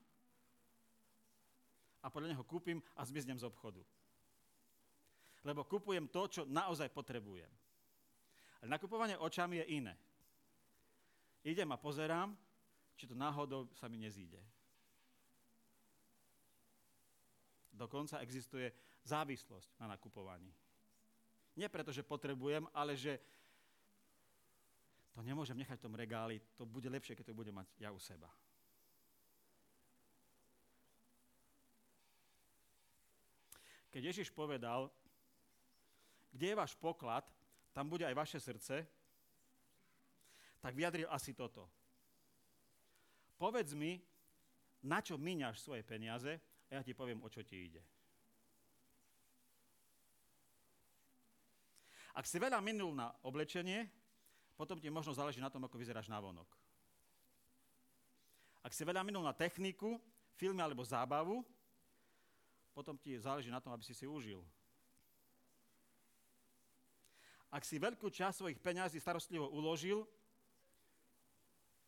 a 2.01 2.09
podľa 2.09 2.33
neho 2.33 2.45
kúpim 2.47 2.81
a 2.97 3.05
zmiznem 3.05 3.37
z 3.37 3.45
obchodu. 3.45 3.85
Lebo 5.45 5.65
kupujem 5.65 6.09
to, 6.09 6.23
čo 6.29 6.43
naozaj 6.49 6.89
potrebujem. 6.89 7.51
Ale 8.61 8.69
nakupovanie 8.77 9.17
očami 9.17 9.61
je 9.65 9.67
iné. 9.81 9.95
Idem 11.45 11.69
a 11.73 11.81
pozerám, 11.81 12.37
či 12.97 13.09
to 13.09 13.17
náhodou 13.17 13.69
sa 13.73 13.89
mi 13.89 13.97
nezíde. 13.97 14.41
Dokonca 17.73 18.21
existuje 18.21 18.69
závislosť 19.09 19.81
na 19.81 19.97
nakupovaní. 19.97 20.53
Nie 21.57 21.69
preto, 21.69 21.91
že 21.91 22.07
potrebujem, 22.07 22.67
ale 22.71 22.95
že 22.95 23.19
to 25.11 25.21
nemôžem 25.27 25.59
nechať 25.59 25.77
v 25.79 25.85
tom 25.85 25.99
regáli, 25.99 26.41
to 26.55 26.63
bude 26.63 26.87
lepšie, 26.87 27.19
keď 27.19 27.35
to 27.35 27.39
budem 27.39 27.55
mať 27.55 27.69
ja 27.83 27.91
u 27.91 27.99
seba. 27.99 28.31
Keď 33.91 34.03
Ježiš 34.15 34.31
povedal, 34.31 34.87
kde 36.31 36.55
je 36.55 36.61
váš 36.61 36.79
poklad, 36.79 37.27
tam 37.75 37.91
bude 37.91 38.07
aj 38.07 38.15
vaše 38.15 38.39
srdce, 38.39 38.87
tak 40.63 40.73
vyjadril 40.79 41.11
asi 41.11 41.35
toto. 41.35 41.67
Povedz 43.35 43.75
mi, 43.75 43.99
na 44.87 45.03
čo 45.03 45.19
míňaš 45.19 45.61
svoje 45.61 45.83
peniaze 45.83 46.39
a 46.71 46.79
ja 46.79 46.83
ti 46.87 46.95
poviem, 46.95 47.19
o 47.25 47.29
čo 47.29 47.43
ti 47.43 47.67
ide. 47.67 47.83
Ak 52.21 52.29
si 52.29 52.37
veľa 52.37 52.61
minul 52.61 52.93
na 52.93 53.09
oblečenie, 53.25 53.89
potom 54.53 54.77
ti 54.77 54.93
možno 54.93 55.17
záleží 55.17 55.41
na 55.41 55.49
tom, 55.49 55.65
ako 55.65 55.81
vyzeráš 55.81 56.13
na 56.13 56.21
vonok. 56.21 56.53
Ak 58.61 58.77
si 58.77 58.85
veľa 58.85 59.01
minul 59.01 59.25
na 59.25 59.33
techniku, 59.33 59.97
filmy 60.37 60.61
alebo 60.61 60.85
zábavu, 60.85 61.41
potom 62.77 62.93
ti 63.01 63.17
záleží 63.17 63.49
na 63.49 63.57
tom, 63.57 63.73
aby 63.73 63.81
si 63.89 63.97
si 63.97 64.05
užil. 64.05 64.45
Ak 67.49 67.65
si 67.65 67.81
veľkú 67.81 68.13
časť 68.13 68.45
svojich 68.45 68.61
peňazí 68.61 69.01
starostlivo 69.01 69.49
uložil, 69.49 70.05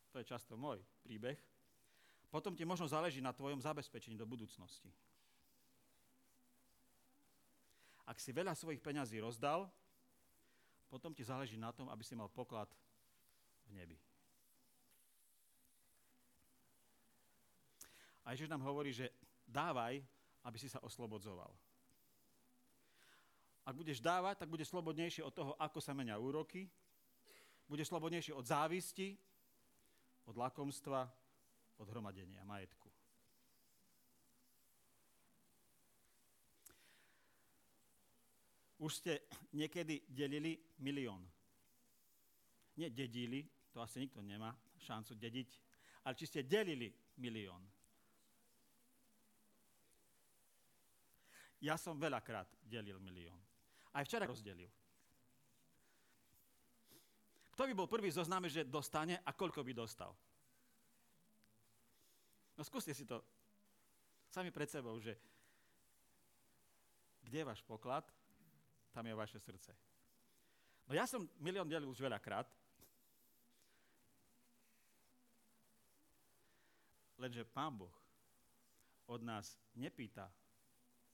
to 0.09 0.17
je 0.17 0.25
často 0.25 0.57
môj 0.57 0.81
príbeh, 1.05 1.37
potom 2.33 2.57
ti 2.57 2.65
možno 2.65 2.89
záleží 2.89 3.21
na 3.21 3.37
tvojom 3.37 3.61
zabezpečení 3.61 4.17
do 4.17 4.25
budúcnosti. 4.25 4.89
Ak 8.09 8.17
si 8.17 8.33
veľa 8.33 8.57
svojich 8.57 8.81
peňazí 8.81 9.21
rozdal, 9.21 9.69
potom 10.93 11.09
ti 11.09 11.25
záleží 11.25 11.57
na 11.57 11.73
tom, 11.73 11.89
aby 11.89 12.05
si 12.05 12.13
mal 12.13 12.29
poklad 12.29 12.69
v 13.65 13.73
nebi. 13.73 13.97
A 18.21 18.37
Ježiš 18.37 18.45
nám 18.45 18.61
hovorí, 18.61 18.93
že 18.93 19.09
dávaj, 19.49 19.97
aby 20.45 20.57
si 20.61 20.69
sa 20.69 20.77
oslobodzoval. 20.85 21.49
Ak 23.65 23.73
budeš 23.73 24.05
dávať, 24.05 24.45
tak 24.45 24.53
bude 24.53 24.61
slobodnejšie 24.61 25.25
od 25.25 25.33
toho, 25.33 25.51
ako 25.57 25.81
sa 25.81 25.97
menia 25.97 26.21
úroky, 26.21 26.69
bude 27.65 27.81
slobodnejšie 27.81 28.37
od 28.37 28.45
závisti, 28.45 29.17
od 30.29 30.37
lakomstva, 30.37 31.09
od 31.81 31.87
hromadenia 31.89 32.45
majetku. 32.45 32.92
Už 38.83 38.99
ste 38.99 39.31
niekedy 39.55 40.03
delili 40.11 40.59
milión. 40.83 41.23
Nie 42.75 42.91
dedili, 42.91 43.47
to 43.71 43.79
asi 43.79 44.03
nikto 44.03 44.19
nemá 44.19 44.51
šancu 44.75 45.15
dediť, 45.15 45.49
ale 46.03 46.19
či 46.19 46.27
ste 46.27 46.43
delili 46.43 46.91
milión. 47.23 47.63
Ja 51.63 51.79
som 51.79 51.95
veľakrát 51.95 52.59
delil 52.59 52.99
milión. 52.99 53.39
Aj 53.95 54.03
včera 54.03 54.27
rozdelil. 54.27 54.67
Kto 57.55 57.63
by 57.69 57.73
bol 57.77 57.87
prvý 57.87 58.11
zoznáme, 58.11 58.51
že 58.51 58.67
dostane 58.67 59.23
a 59.23 59.31
koľko 59.31 59.63
by 59.63 59.71
dostal? 59.71 60.11
No 62.59 62.67
skúste 62.67 62.91
si 62.91 63.07
to 63.07 63.23
sami 64.27 64.51
pred 64.51 64.67
sebou, 64.67 64.99
že 64.99 65.15
kde 67.23 67.37
je 67.39 67.47
váš 67.47 67.63
poklad 67.63 68.03
tam 68.93 69.09
je 69.09 69.17
vaše 69.17 69.39
srdce. 69.41 69.73
No 70.85 70.93
ja 70.93 71.09
som 71.09 71.25
milión 71.41 71.65
delil 71.65 71.89
už 71.89 72.05
veľakrát, 72.05 72.45
lenže 77.17 77.47
Pán 77.49 77.73
Boh 77.73 77.95
od 79.09 79.21
nás 79.25 79.57
nepýta 79.75 80.29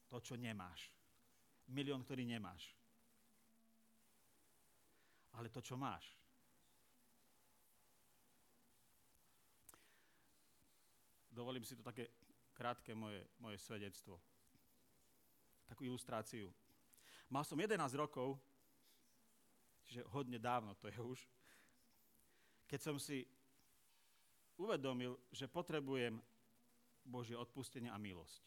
to, 0.10 0.20
čo 0.20 0.36
nemáš. 0.36 0.90
Milión, 1.70 2.02
ktorý 2.02 2.26
nemáš. 2.26 2.74
Ale 5.38 5.54
to, 5.54 5.62
čo 5.62 5.78
máš. 5.78 6.18
Dovolím 11.30 11.62
si 11.62 11.78
to 11.78 11.86
také 11.86 12.10
krátke 12.58 12.92
moje, 12.98 13.24
moje 13.38 13.62
svedectvo. 13.62 14.18
Takú 15.70 15.86
ilustráciu. 15.86 16.50
Mal 17.30 17.46
som 17.46 17.58
11 17.62 17.78
rokov, 17.94 18.42
čiže 19.86 20.02
hodne 20.10 20.42
dávno 20.42 20.74
to 20.78 20.90
je 20.90 20.98
už, 20.98 21.20
keď 22.66 22.80
som 22.82 22.98
si 22.98 23.26
uvedomil, 24.58 25.18
že 25.30 25.50
potrebujem 25.50 26.18
Božie 27.06 27.38
odpustenie 27.38 27.90
a 27.90 27.98
milosť. 27.98 28.46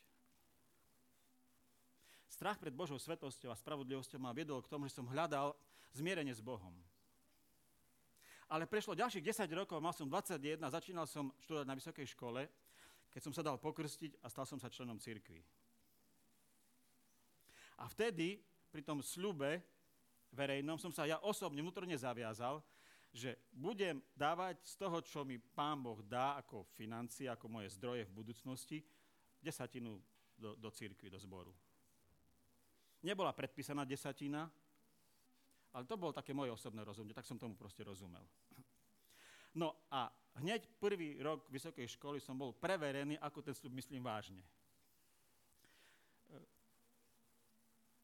Strach 2.31 2.59
pred 2.59 2.75
Božou 2.75 2.99
svetosťou 2.99 3.55
a 3.55 3.59
spravodlivosťou 3.59 4.19
ma 4.19 4.35
viedol 4.35 4.63
k 4.63 4.71
tomu, 4.71 4.91
že 4.91 4.99
som 4.99 5.07
hľadal 5.07 5.55
zmierenie 5.95 6.35
s 6.35 6.43
Bohom. 6.43 6.75
Ale 8.53 8.69
prešlo 8.69 8.99
ďalších 8.99 9.25
10 9.25 9.49
rokov, 9.57 9.81
mal 9.81 9.97
som 9.97 10.11
21, 10.11 10.61
začínal 10.69 11.07
som 11.09 11.33
študovať 11.41 11.67
na 11.69 11.77
vysokej 11.77 12.07
škole, 12.13 12.45
keď 13.09 13.21
som 13.21 13.33
sa 13.33 13.45
dal 13.45 13.57
pokrstiť 13.57 14.21
a 14.21 14.27
stal 14.29 14.45
som 14.45 14.61
sa 14.61 14.73
členom 14.73 15.01
cirkvi. 15.01 15.41
A 17.81 17.89
vtedy 17.89 18.41
pri 18.73 18.81
tom 18.81 19.05
sľube 19.05 19.61
verejnom 20.33 20.81
som 20.81 20.89
sa 20.89 21.05
ja 21.05 21.21
osobne 21.21 21.61
vnútorne 21.61 21.93
zaviazal, 21.93 22.65
že 23.13 23.37
budem 23.53 24.01
dávať 24.17 24.65
z 24.65 24.75
toho, 24.81 25.05
čo 25.05 25.21
mi 25.21 25.37
Pán 25.37 25.85
Boh 25.85 26.01
dá 26.01 26.41
ako 26.41 26.65
financie, 26.73 27.29
ako 27.29 27.45
moje 27.53 27.69
zdroje 27.77 28.09
v 28.09 28.17
budúcnosti, 28.17 28.81
desatinu 29.37 30.01
do, 30.33 30.57
do 30.57 30.73
církvy, 30.73 31.13
do 31.13 31.21
zboru. 31.21 31.53
Nebola 33.05 33.37
predpísaná 33.37 33.85
desatina, 33.85 34.49
ale 35.77 35.85
to 35.85 36.01
bolo 36.01 36.17
také 36.17 36.33
moje 36.33 36.49
osobné 36.57 36.81
rozumenie, 36.81 37.13
tak 37.13 37.29
som 37.29 37.37
tomu 37.37 37.53
proste 37.53 37.85
rozumel. 37.85 38.25
No 39.53 39.77
a 39.93 40.09
hneď 40.41 40.65
prvý 40.81 41.21
rok 41.21 41.45
vysokej 41.53 41.85
školy 42.01 42.25
som 42.25 42.41
bol 42.41 42.57
preverený, 42.57 43.21
ako 43.21 43.45
ten 43.45 43.53
sľub 43.53 43.77
myslím 43.77 44.01
vážne. 44.01 44.41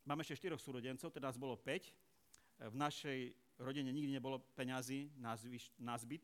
Mám 0.08 0.24
ešte 0.24 0.40
štyroch 0.40 0.62
súrodencov, 0.64 1.12
teda 1.12 1.28
nás 1.28 1.36
bolo 1.36 1.60
5 1.60 2.08
v 2.66 2.76
našej 2.76 3.18
rodine 3.62 3.90
nikdy 3.94 4.18
nebolo 4.18 4.42
peňazí 4.58 5.10
na, 5.18 5.94
zbyt, 5.98 6.22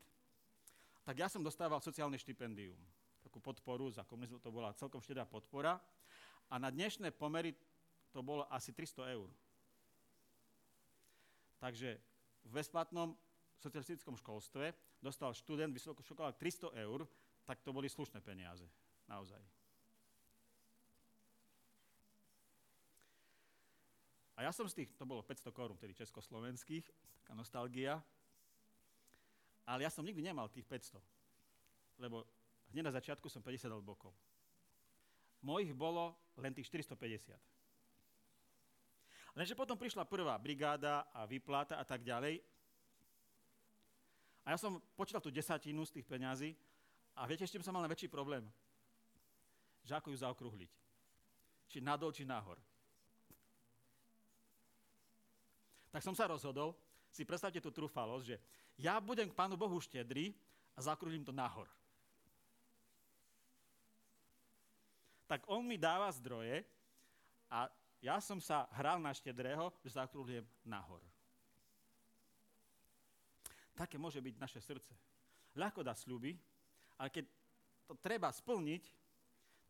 tak 1.06 1.14
ja 1.18 1.28
som 1.30 1.44
dostával 1.44 1.78
sociálne 1.78 2.18
štipendium. 2.18 2.78
Takú 3.22 3.38
podporu, 3.38 3.90
za 3.90 4.06
komunizmu 4.06 4.42
to 4.42 4.50
bola 4.50 4.74
celkom 4.74 5.02
štedrá 5.02 5.28
podpora. 5.28 5.78
A 6.48 6.60
na 6.60 6.68
dnešné 6.68 7.10
pomery 7.12 7.56
to 8.12 8.20
bolo 8.20 8.46
asi 8.52 8.72
300 8.72 9.16
eur. 9.16 9.28
Takže 11.58 11.96
v 12.44 12.50
bezplatnom 12.52 13.16
socialistickom 13.56 14.16
školstve 14.20 14.76
dostal 15.00 15.32
študent 15.32 15.72
vysokoškolák 15.72 16.36
300 16.36 16.76
eur, 16.84 17.08
tak 17.48 17.64
to 17.64 17.72
boli 17.72 17.88
slušné 17.88 18.20
peniaze. 18.20 18.68
Naozaj. 19.08 19.40
A 24.34 24.42
ja 24.42 24.50
som 24.50 24.66
z 24.66 24.82
tých, 24.82 24.90
to 24.98 25.06
bolo 25.06 25.22
500 25.22 25.54
korún, 25.54 25.78
tedy 25.78 25.94
československých, 25.94 26.82
taká 27.22 27.38
nostalgia, 27.38 28.02
ale 29.64 29.86
ja 29.86 29.90
som 29.90 30.04
nikdy 30.04 30.20
nemal 30.20 30.50
tých 30.50 30.66
500, 30.66 30.98
lebo 32.02 32.26
hneď 32.74 32.84
na 32.90 32.92
začiatku 32.92 33.30
som 33.30 33.40
50 33.40 33.70
dal 33.70 33.80
bokov. 33.80 34.12
Mojich 35.44 35.72
bolo 35.76 36.16
len 36.40 36.52
tých 36.52 36.68
450. 36.68 37.36
Lenže 39.34 39.58
potom 39.58 39.74
prišla 39.74 40.06
prvá 40.06 40.38
brigáda 40.38 41.10
a 41.10 41.26
vyplata 41.26 41.78
a 41.78 41.84
tak 41.84 42.06
ďalej. 42.06 42.38
A 44.44 44.54
ja 44.54 44.58
som 44.60 44.78
počítal 44.94 45.24
tú 45.24 45.32
desatinu 45.32 45.82
z 45.88 46.00
tých 46.00 46.06
peňazí 46.06 46.54
a 47.16 47.26
viete, 47.26 47.46
ešte 47.46 47.62
som 47.62 47.74
mal 47.74 47.86
väčší 47.88 48.10
problém. 48.10 48.46
Že 49.84 50.00
ako 50.00 50.08
ju 50.12 50.18
zaokrúhliť. 50.20 50.72
Či 51.70 51.78
nadol, 51.80 52.12
či 52.12 52.28
nahor. 52.28 52.60
Tak 55.94 56.02
som 56.02 56.10
sa 56.10 56.26
rozhodol, 56.26 56.74
si 57.06 57.22
predstavte 57.22 57.62
tú 57.62 57.70
trúfalosť, 57.70 58.26
že 58.26 58.36
ja 58.82 58.98
budem 58.98 59.30
k 59.30 59.38
Pánu 59.38 59.54
Bohu 59.54 59.78
štedrý 59.78 60.34
a 60.74 60.82
zakrúhlim 60.82 61.22
to 61.22 61.30
nahor. 61.30 61.70
Tak 65.30 65.46
on 65.46 65.62
mi 65.62 65.78
dáva 65.78 66.10
zdroje 66.10 66.66
a 67.46 67.70
ja 68.02 68.18
som 68.18 68.42
sa 68.42 68.66
hral 68.74 68.98
na 68.98 69.14
štedrého, 69.14 69.70
že 69.86 69.94
zakrúhlim 69.94 70.42
nahor. 70.66 70.98
Také 73.78 73.94
môže 73.94 74.18
byť 74.18 74.34
naše 74.34 74.58
srdce. 74.58 74.98
Ľahko 75.54 75.86
dá 75.86 75.94
sľuby, 75.94 76.34
ale 76.98 77.14
keď 77.14 77.30
to 77.86 77.94
treba 78.02 78.34
splniť, 78.34 78.82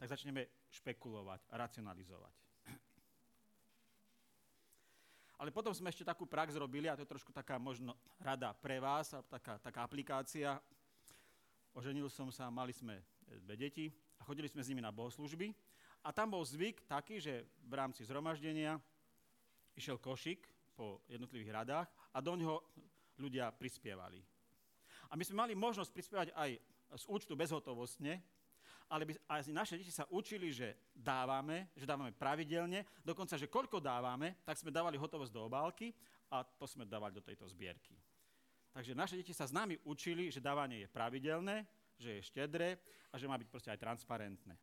tak 0.01 0.09
začneme 0.09 0.49
špekulovať 0.73 1.53
a 1.53 1.55
racionalizovať. 1.61 2.44
Ale 5.39 5.51
potom 5.51 5.75
sme 5.75 5.91
ešte 5.91 6.07
takú 6.07 6.25
prax 6.31 6.55
robili, 6.55 6.87
a 6.87 6.95
to 6.95 7.03
je 7.03 7.13
trošku 7.15 7.35
taká 7.35 7.59
možno 7.59 7.99
rada 8.23 8.55
pre 8.55 8.79
vás, 8.79 9.11
taká, 9.27 9.59
taká 9.59 9.83
aplikácia. 9.83 10.63
Oženil 11.75 12.07
som 12.07 12.31
sa, 12.31 12.47
mali 12.55 12.71
sme 12.71 13.03
dve 13.43 13.59
deti 13.59 13.91
a 14.19 14.23
chodili 14.23 14.47
sme 14.47 14.63
s 14.63 14.71
nimi 14.71 14.79
na 14.79 14.95
bohoslužby. 14.95 15.51
A 16.05 16.13
tam 16.13 16.31
bol 16.37 16.45
zvyk 16.45 16.87
taký, 16.87 17.19
že 17.19 17.49
v 17.65 17.73
rámci 17.75 18.07
zhromaždenia 18.07 18.79
išiel 19.75 19.99
košik 19.99 20.47
po 20.77 21.03
jednotlivých 21.11 21.65
radách 21.65 21.89
a 22.15 22.19
do 22.23 22.37
ňoho 22.39 22.63
ľudia 23.19 23.51
prispievali. 23.51 24.23
A 25.11 25.19
my 25.19 25.23
sme 25.23 25.47
mali 25.47 25.55
možnosť 25.55 25.91
prispievať 25.91 26.29
aj 26.35 26.51
z 26.95 27.05
účtu 27.11 27.35
bezhotovostne, 27.35 28.23
ale 28.89 29.09
by, 29.09 29.13
aj 29.29 29.51
naše 29.51 29.81
deti 29.81 29.91
sa 29.91 30.05
učili, 30.13 30.53
že 30.53 30.93
dávame, 30.93 31.73
že 31.75 31.89
dávame 31.89 32.13
pravidelne, 32.13 32.85
dokonca, 33.01 33.41
že 33.41 33.51
koľko 33.51 33.81
dávame, 33.81 34.41
tak 34.45 34.61
sme 34.61 34.75
dávali 34.75 35.01
hotovosť 35.01 35.33
do 35.33 35.45
obálky 35.49 35.91
a 36.31 36.45
to 36.45 36.69
sme 36.69 36.85
dávali 36.85 37.17
do 37.17 37.25
tejto 37.25 37.49
zbierky. 37.49 37.97
Takže 38.75 38.93
naše 38.93 39.15
deti 39.15 39.31
sa 39.31 39.47
s 39.47 39.55
nami 39.55 39.79
učili, 39.87 40.35
že 40.35 40.43
dávanie 40.43 40.85
je 40.85 40.89
pravidelné, 40.91 41.63
že 41.95 42.19
je 42.19 42.27
štedré 42.27 42.77
a 43.11 43.15
že 43.15 43.31
má 43.31 43.39
byť 43.39 43.49
proste 43.49 43.71
aj 43.71 43.79
transparentné. 43.79 44.55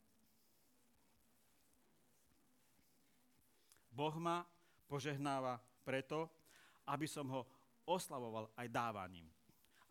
Boh 3.91 4.15
ma 4.19 4.43
požehnáva 4.88 5.60
preto, 5.84 6.27
aby 6.88 7.07
som 7.07 7.27
ho 7.31 7.47
oslavoval 7.88 8.51
aj 8.55 8.67
dávaním. 8.71 9.27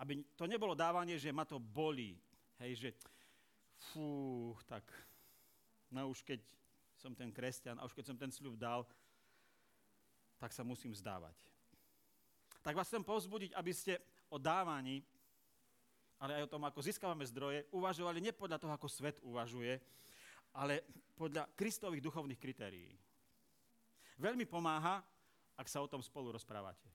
Aby 0.01 0.25
to 0.37 0.49
nebolo 0.49 0.73
dávanie, 0.73 1.21
že 1.21 1.33
ma 1.33 1.45
to 1.45 1.61
bolí. 1.61 2.17
Hej, 2.61 2.73
že 2.77 2.89
fú, 3.91 4.53
tak 4.69 4.85
no 5.89 6.13
už 6.13 6.21
keď 6.21 6.45
som 7.01 7.17
ten 7.17 7.33
kresťan 7.33 7.81
a 7.81 7.87
už 7.89 7.97
keď 7.97 8.13
som 8.13 8.17
ten 8.21 8.29
sľub 8.29 8.61
dal, 8.61 8.85
tak 10.37 10.53
sa 10.53 10.61
musím 10.61 10.93
vzdávať. 10.93 11.37
Tak 12.61 12.77
vás 12.77 12.89
chcem 12.89 13.01
povzbudiť, 13.01 13.57
aby 13.57 13.73
ste 13.73 13.97
o 14.29 14.37
dávaní, 14.37 15.01
ale 16.21 16.37
aj 16.37 16.45
o 16.45 16.53
tom, 16.53 16.63
ako 16.69 16.85
získavame 16.85 17.25
zdroje, 17.25 17.65
uvažovali 17.73 18.21
nie 18.21 18.37
podľa 18.37 18.61
toho, 18.61 18.73
ako 18.77 18.89
svet 18.93 19.17
uvažuje, 19.25 19.81
ale 20.53 20.85
podľa 21.17 21.49
Kristových 21.57 22.05
duchovných 22.05 22.41
kritérií. 22.41 22.93
Veľmi 24.21 24.45
pomáha, 24.45 25.01
ak 25.57 25.69
sa 25.69 25.81
o 25.81 25.89
tom 25.89 26.05
spolu 26.05 26.37
rozprávate. 26.37 26.89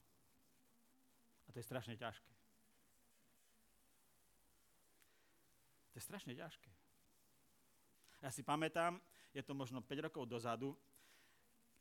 A 1.45 1.49
to 1.49 1.57
je 1.57 1.65
strašne 1.65 1.97
ťažké. 1.97 2.33
To 5.93 5.95
je 5.97 6.03
strašne 6.05 6.33
ťažké. 6.37 6.74
Ja 8.25 8.33
si 8.33 8.41
pamätám, 8.41 8.97
je 9.29 9.45
to 9.45 9.53
možno 9.53 9.85
5 9.85 10.09
rokov 10.09 10.25
dozadu, 10.25 10.73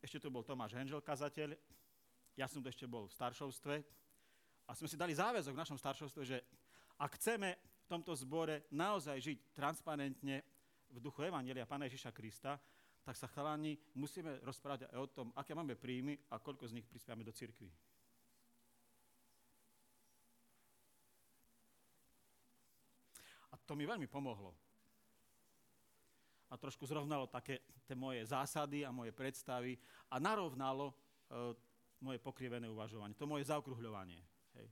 ešte 0.04 0.20
tu 0.20 0.28
bol 0.28 0.44
Tomáš 0.44 0.76
Henžel, 0.76 1.00
kazateľ, 1.00 1.56
ja 2.36 2.44
som 2.44 2.60
tu 2.60 2.68
ešte 2.68 2.84
bol 2.84 3.08
v 3.08 3.16
staršovstve 3.16 3.74
a 4.68 4.76
sme 4.76 4.84
si 4.84 5.00
dali 5.00 5.16
záväzok 5.16 5.56
v 5.56 5.62
našom 5.64 5.80
staršovstve, 5.80 6.22
že 6.28 6.44
ak 7.00 7.16
chceme 7.16 7.56
v 7.56 7.86
tomto 7.88 8.12
zbore 8.12 8.68
naozaj 8.76 9.24
žiť 9.24 9.38
transparentne 9.56 10.44
v 10.92 10.96
duchu 11.00 11.24
Evangelia 11.24 11.64
Pána 11.64 11.88
Ježiša 11.88 12.12
Krista, 12.12 12.60
tak 13.00 13.16
sa 13.16 13.24
chalani 13.24 13.80
musíme 13.96 14.44
rozprávať 14.44 14.92
aj 14.92 15.00
o 15.00 15.08
tom, 15.08 15.26
aké 15.40 15.56
máme 15.56 15.80
príjmy 15.80 16.12
a 16.28 16.44
koľko 16.44 16.68
z 16.68 16.76
nich 16.76 16.84
prispiame 16.84 17.24
do 17.24 17.32
cirkvi. 17.32 17.72
A 23.48 23.56
to 23.64 23.72
mi 23.72 23.88
veľmi 23.88 24.12
pomohlo. 24.12 24.63
A 26.54 26.60
trošku 26.60 26.86
zrovnalo 26.86 27.26
také 27.26 27.66
tie 27.82 27.98
moje 27.98 28.22
zásady 28.22 28.86
a 28.86 28.94
moje 28.94 29.10
predstavy 29.10 29.74
a 30.06 30.22
narovnalo 30.22 30.94
e, 30.94 30.94
moje 31.98 32.22
pokrivené 32.22 32.70
uvažovanie, 32.70 33.18
to 33.18 33.26
moje 33.26 33.50
zaokruhľovanie. 33.50 34.22
Hej. 34.54 34.68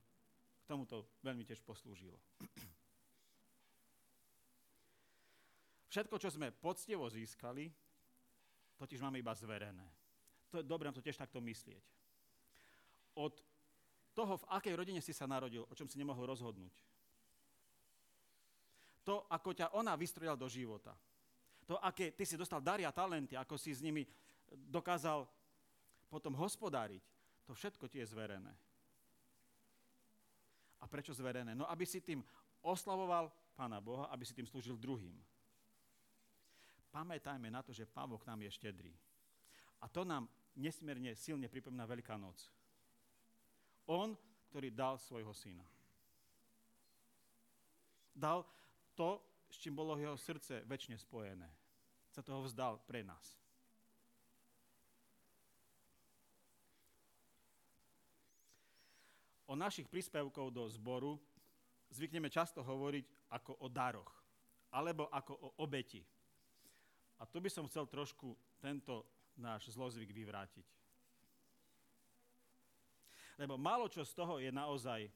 K 0.62 0.64
tomu 0.70 0.86
to 0.86 1.02
veľmi 1.26 1.42
tiež 1.42 1.58
poslúžilo. 1.66 2.14
Všetko, 5.90 6.16
čo 6.22 6.30
sme 6.32 6.54
poctivo 6.54 7.10
získali, 7.10 7.68
totiž 8.80 9.02
máme 9.04 9.20
iba 9.20 9.34
zverené. 9.36 9.84
To 10.48 10.60
je 10.60 10.64
dobré 10.64 10.88
to 10.88 11.04
tiež 11.04 11.20
takto 11.20 11.42
myslieť. 11.42 11.84
Od 13.20 13.34
toho, 14.16 14.40
v 14.40 14.48
akej 14.56 14.72
rodine 14.72 15.04
si 15.04 15.12
sa 15.12 15.28
narodil, 15.28 15.68
o 15.68 15.76
čom 15.76 15.88
si 15.88 16.00
nemohol 16.00 16.24
rozhodnúť, 16.30 16.72
to, 19.02 19.26
ako 19.28 19.50
ťa 19.52 19.74
ona 19.74 19.98
vystrojila 19.98 20.38
do 20.38 20.46
života. 20.46 20.94
To, 21.72 21.80
aké 21.80 22.12
ty 22.12 22.28
si 22.28 22.36
dostal 22.36 22.60
dary 22.60 22.84
a 22.84 22.92
talenty, 22.92 23.32
ako 23.32 23.56
si 23.56 23.72
s 23.72 23.80
nimi 23.80 24.04
dokázal 24.52 25.24
potom 26.12 26.36
hospodáriť, 26.36 27.00
to 27.48 27.56
všetko 27.56 27.88
ti 27.88 28.04
je 28.04 28.12
zverené. 28.12 28.52
A 30.76 30.84
prečo 30.84 31.16
zverené? 31.16 31.56
No, 31.56 31.64
aby 31.64 31.88
si 31.88 32.04
tým 32.04 32.20
oslavoval 32.60 33.32
Pána 33.56 33.80
Boha, 33.80 34.12
aby 34.12 34.20
si 34.20 34.36
tým 34.36 34.44
slúžil 34.44 34.76
druhým. 34.76 35.16
Pamätajme 36.92 37.48
na 37.48 37.64
to, 37.64 37.72
že 37.72 37.88
Pán 37.88 38.12
Boh 38.12 38.20
nám 38.28 38.44
je 38.44 38.52
štedrý. 38.52 38.92
A 39.80 39.88
to 39.88 40.04
nám 40.04 40.28
nesmierne 40.52 41.16
silne 41.16 41.48
pripomína 41.48 41.88
Veľká 41.88 42.20
noc. 42.20 42.52
On, 43.88 44.12
ktorý 44.52 44.68
dal 44.68 45.00
svojho 45.00 45.32
syna. 45.32 45.64
Dal 48.12 48.44
to, 48.92 49.24
s 49.48 49.56
čím 49.56 49.72
bolo 49.72 49.96
jeho 49.96 50.20
srdce 50.20 50.68
väčšine 50.68 51.00
spojené. 51.00 51.61
Sa 52.12 52.20
toho 52.20 52.44
vzdal 52.44 52.76
pre 52.84 53.00
nás. 53.00 53.40
O 59.48 59.56
našich 59.56 59.88
príspevkov 59.88 60.52
do 60.52 60.64
zboru 60.68 61.16
zvykneme 61.92 62.32
často 62.32 62.64
hovoriť 62.64 63.32
ako 63.36 63.64
o 63.64 63.66
daroch, 63.68 64.12
alebo 64.72 65.08
ako 65.12 65.32
o 65.36 65.48
obeti. 65.64 66.00
A 67.20 67.28
tu 67.28 67.40
by 67.40 67.52
som 67.52 67.68
chcel 67.68 67.84
trošku 67.88 68.32
tento 68.60 69.04
náš 69.36 69.72
zlozvyk 69.72 70.12
vyvrátiť. 70.12 70.68
Lebo 73.40 73.56
málo 73.56 73.88
čo 73.88 74.04
z 74.04 74.12
toho 74.12 74.36
je 74.40 74.52
naozaj 74.52 75.08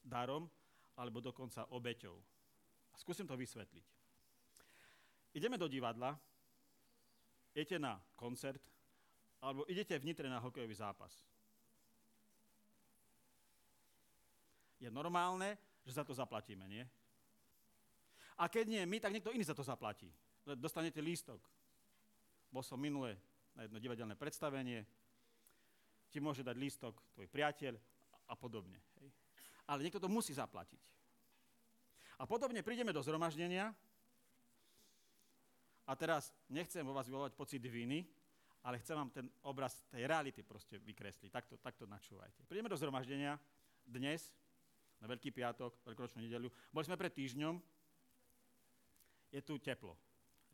darom, 0.00 0.48
alebo 0.96 1.20
dokonca 1.20 1.68
obeťou. 1.72 2.16
A 2.92 2.96
skúsim 2.96 3.28
to 3.28 3.36
vysvetliť. 3.36 3.99
Ideme 5.34 5.58
do 5.58 5.70
divadla, 5.70 6.18
idete 7.54 7.78
na 7.78 8.00
koncert, 8.16 8.62
alebo 9.40 9.64
idete 9.70 9.98
v 9.98 10.12
na 10.28 10.42
hokejový 10.42 10.74
zápas. 10.74 11.14
je 14.80 14.88
normálne, 14.88 15.60
že 15.84 15.92
za 15.92 16.02
to 16.02 16.16
zaplatíme, 16.16 16.64
nie? 16.64 16.82
A 18.40 18.48
keď 18.48 18.64
nie 18.72 18.82
my, 18.88 18.96
tak 18.96 19.12
niekto 19.12 19.30
iný 19.36 19.44
za 19.44 19.52
to 19.52 19.60
zaplatí. 19.60 20.08
Dostanete 20.56 21.04
lístok. 21.04 21.44
Bol 22.48 22.64
som 22.64 22.80
minule 22.80 23.20
na 23.52 23.68
jedno 23.68 23.76
divadelné 23.76 24.16
predstavenie, 24.16 24.88
ti 26.08 26.18
môže 26.18 26.40
dať 26.40 26.56
lístok 26.56 26.96
tvoj 27.12 27.28
priateľ 27.28 27.76
a 28.32 28.34
podobne. 28.34 28.80
Hej. 28.98 29.12
Ale 29.68 29.84
niekto 29.84 30.00
to 30.00 30.08
musí 30.10 30.32
zaplatiť. 30.32 30.80
A 32.18 32.24
podobne 32.24 32.64
prídeme 32.64 32.90
do 32.90 33.04
zhromaždenia 33.04 33.76
a 35.90 35.92
teraz 35.98 36.30
nechcem 36.46 36.86
vo 36.86 36.94
vás 36.94 37.10
vyvolať 37.10 37.34
pocit 37.34 37.58
viny, 37.58 38.06
ale 38.62 38.78
chcem 38.78 38.94
vám 38.94 39.10
ten 39.10 39.26
obraz 39.42 39.82
tej 39.90 40.06
reality 40.06 40.46
proste 40.46 40.78
vykresliť. 40.78 41.26
Takto, 41.34 41.58
takto 41.58 41.82
načúvajte. 41.90 42.46
Prídeme 42.46 42.70
do 42.70 42.78
zhromaždenia 42.78 43.34
dnes, 43.82 44.30
na 45.02 45.10
Veľký 45.10 45.34
piatok, 45.34 45.82
Veľkoročnú 45.82 46.22
nedelu. 46.22 46.46
Boli 46.70 46.84
sme 46.86 46.94
pred 46.94 47.10
týždňom. 47.10 47.58
Je 49.34 49.42
tu 49.42 49.58
teplo, 49.58 49.98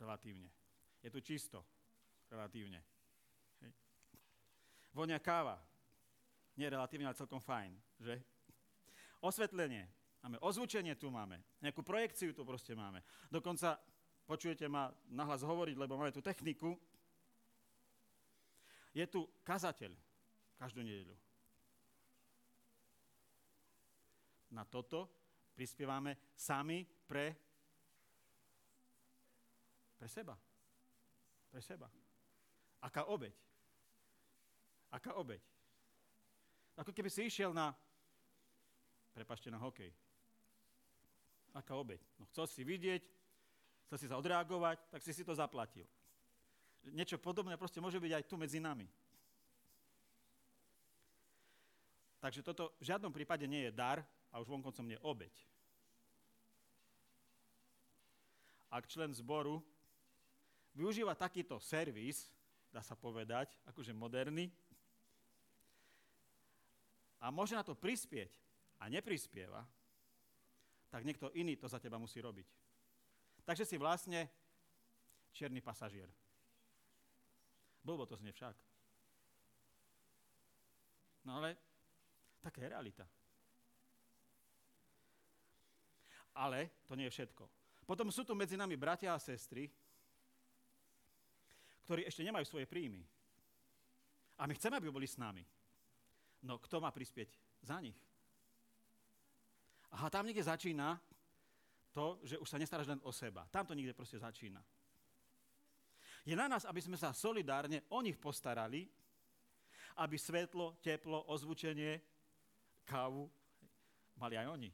relatívne. 0.00 0.48
Je 1.04 1.12
tu 1.12 1.20
čisto, 1.20 1.60
relatívne. 2.32 2.80
Hej. 3.60 3.72
Vonia 4.96 5.20
káva. 5.20 5.60
Nie 6.56 6.72
relatívne, 6.72 7.12
ale 7.12 7.18
celkom 7.18 7.44
fajn, 7.44 7.76
že? 8.00 8.16
Osvetlenie. 9.20 9.84
Máme 10.24 10.40
ozvučenie 10.40 10.96
tu 10.96 11.12
máme. 11.12 11.44
Nejakú 11.60 11.84
projekciu 11.84 12.32
tu 12.32 12.46
proste 12.48 12.72
máme. 12.72 13.04
Dokonca 13.28 13.76
počujete 14.26 14.66
ma 14.66 14.90
nahlas 15.08 15.46
hovoriť, 15.46 15.78
lebo 15.78 15.94
máme 15.94 16.10
tu 16.10 16.20
techniku, 16.20 16.74
je 18.90 19.04
tu 19.06 19.22
kazateľ 19.46 19.94
každú 20.58 20.82
nedelu. 20.82 21.14
Na 24.50 24.66
toto 24.66 25.06
prispievame 25.54 26.16
sami 26.34 26.82
pre, 26.84 27.36
pre 30.00 30.08
seba. 30.08 30.34
Pre 31.52 31.60
seba. 31.60 31.86
Aká 32.82 33.06
obeď? 33.06 33.36
Aká 34.90 35.12
obeď? 35.16 35.42
Ako 36.76 36.92
keby 36.92 37.08
si 37.08 37.28
išiel 37.28 37.52
na, 37.52 37.72
prepašte, 39.16 39.48
na 39.52 39.60
hokej. 39.60 39.92
Aká 41.56 41.76
obeď? 41.76 42.00
No 42.20 42.28
chcel 42.32 42.48
si 42.48 42.62
vidieť, 42.64 43.00
chcel 43.86 43.98
si 44.02 44.10
sa 44.10 44.18
odreagovať, 44.18 44.82
tak 44.90 45.00
si 45.02 45.14
si 45.14 45.22
to 45.22 45.32
zaplatil 45.34 45.86
niečo 46.92 47.18
podobné 47.18 47.58
proste 47.58 47.82
môže 47.82 47.98
byť 47.98 48.12
aj 48.14 48.24
tu 48.28 48.38
medzi 48.38 48.62
nami. 48.62 48.86
Takže 52.22 52.42
toto 52.42 52.74
v 52.78 52.86
žiadnom 52.86 53.10
prípade 53.10 53.46
nie 53.46 53.66
je 53.66 53.72
dar 53.74 54.02
a 54.30 54.42
už 54.42 54.50
vonkoncom 54.50 54.86
nie 54.86 54.98
obeď. 55.02 55.32
Ak 58.70 58.90
člen 58.90 59.14
zboru 59.14 59.62
využíva 60.74 61.14
takýto 61.14 61.62
servis, 61.62 62.28
dá 62.74 62.82
sa 62.82 62.98
povedať, 62.98 63.54
akože 63.70 63.94
moderný, 63.94 64.50
a 67.16 67.32
môže 67.32 67.56
na 67.56 67.64
to 67.64 67.72
prispieť 67.72 68.28
a 68.82 68.92
neprispieva, 68.92 69.64
tak 70.92 71.02
niekto 71.02 71.32
iný 71.32 71.56
to 71.56 71.64
za 71.64 71.80
teba 71.80 71.96
musí 71.96 72.20
robiť. 72.20 72.65
Takže 73.46 73.62
si 73.62 73.78
vlastne 73.78 74.26
čierny 75.30 75.62
pasažier. 75.62 76.10
Blbo 77.86 78.02
to 78.02 78.18
znie 78.18 78.34
však. 78.34 78.58
No 81.22 81.38
ale 81.38 81.54
taká 82.42 82.66
je 82.66 82.72
realita. 82.74 83.06
Ale 86.34 86.82
to 86.90 86.98
nie 86.98 87.06
je 87.06 87.14
všetko. 87.14 87.46
Potom 87.86 88.10
sú 88.10 88.26
tu 88.26 88.34
medzi 88.34 88.58
nami 88.58 88.74
bratia 88.74 89.14
a 89.14 89.22
sestry, 89.22 89.70
ktorí 91.86 92.02
ešte 92.02 92.26
nemajú 92.26 92.42
svoje 92.42 92.66
príjmy. 92.66 93.06
A 94.36 94.44
my 94.44 94.52
chceme, 94.58 94.76
aby 94.76 94.90
boli 94.90 95.06
s 95.06 95.16
nami. 95.16 95.46
No 96.42 96.58
kto 96.58 96.82
má 96.82 96.90
prispieť 96.90 97.30
za 97.62 97.78
nich? 97.78 97.96
Aha, 99.94 100.10
tam 100.10 100.26
niekde 100.26 100.42
začína 100.42 100.98
to, 101.96 102.20
že 102.20 102.36
už 102.36 102.44
sa 102.44 102.60
nestaráš 102.60 102.92
len 102.92 103.00
o 103.00 103.08
seba. 103.08 103.48
Tam 103.48 103.64
to 103.64 103.72
niekde 103.72 103.96
proste 103.96 104.20
začína. 104.20 104.60
Je 106.28 106.36
na 106.36 106.44
nás, 106.44 106.68
aby 106.68 106.84
sme 106.84 107.00
sa 107.00 107.16
solidárne 107.16 107.88
o 107.88 108.04
nich 108.04 108.20
postarali, 108.20 108.84
aby 109.96 110.20
svetlo, 110.20 110.76
teplo, 110.84 111.24
ozvučenie, 111.32 111.96
kávu 112.84 113.24
mali 114.20 114.36
aj 114.36 114.46
oni. 114.52 114.70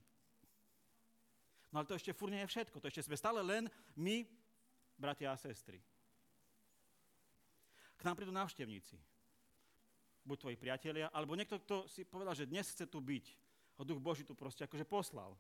No 1.71 1.79
ale 1.79 1.87
to 1.87 1.95
ešte 1.95 2.11
furt 2.11 2.35
nie 2.35 2.43
je 2.43 2.51
všetko. 2.51 2.83
To 2.83 2.91
ešte 2.91 3.07
sme 3.07 3.15
stále 3.15 3.39
len 3.39 3.71
my, 3.95 4.27
bratia 4.99 5.31
a 5.31 5.39
sestry. 5.39 5.79
K 7.97 8.03
nám 8.03 8.19
prídu 8.19 8.35
návštevníci. 8.35 8.99
Buď 10.27 10.37
tvoji 10.43 10.57
priatelia, 10.59 11.07
alebo 11.15 11.39
niekto, 11.39 11.63
kto 11.63 11.87
si 11.87 12.03
povedal, 12.03 12.35
že 12.35 12.51
dnes 12.51 12.67
chce 12.67 12.91
tu 12.91 12.99
byť. 12.99 13.25
Ho 13.79 13.87
Duch 13.87 14.03
Boží 14.03 14.27
tu 14.27 14.35
proste 14.35 14.67
akože 14.67 14.83
poslal. 14.83 15.39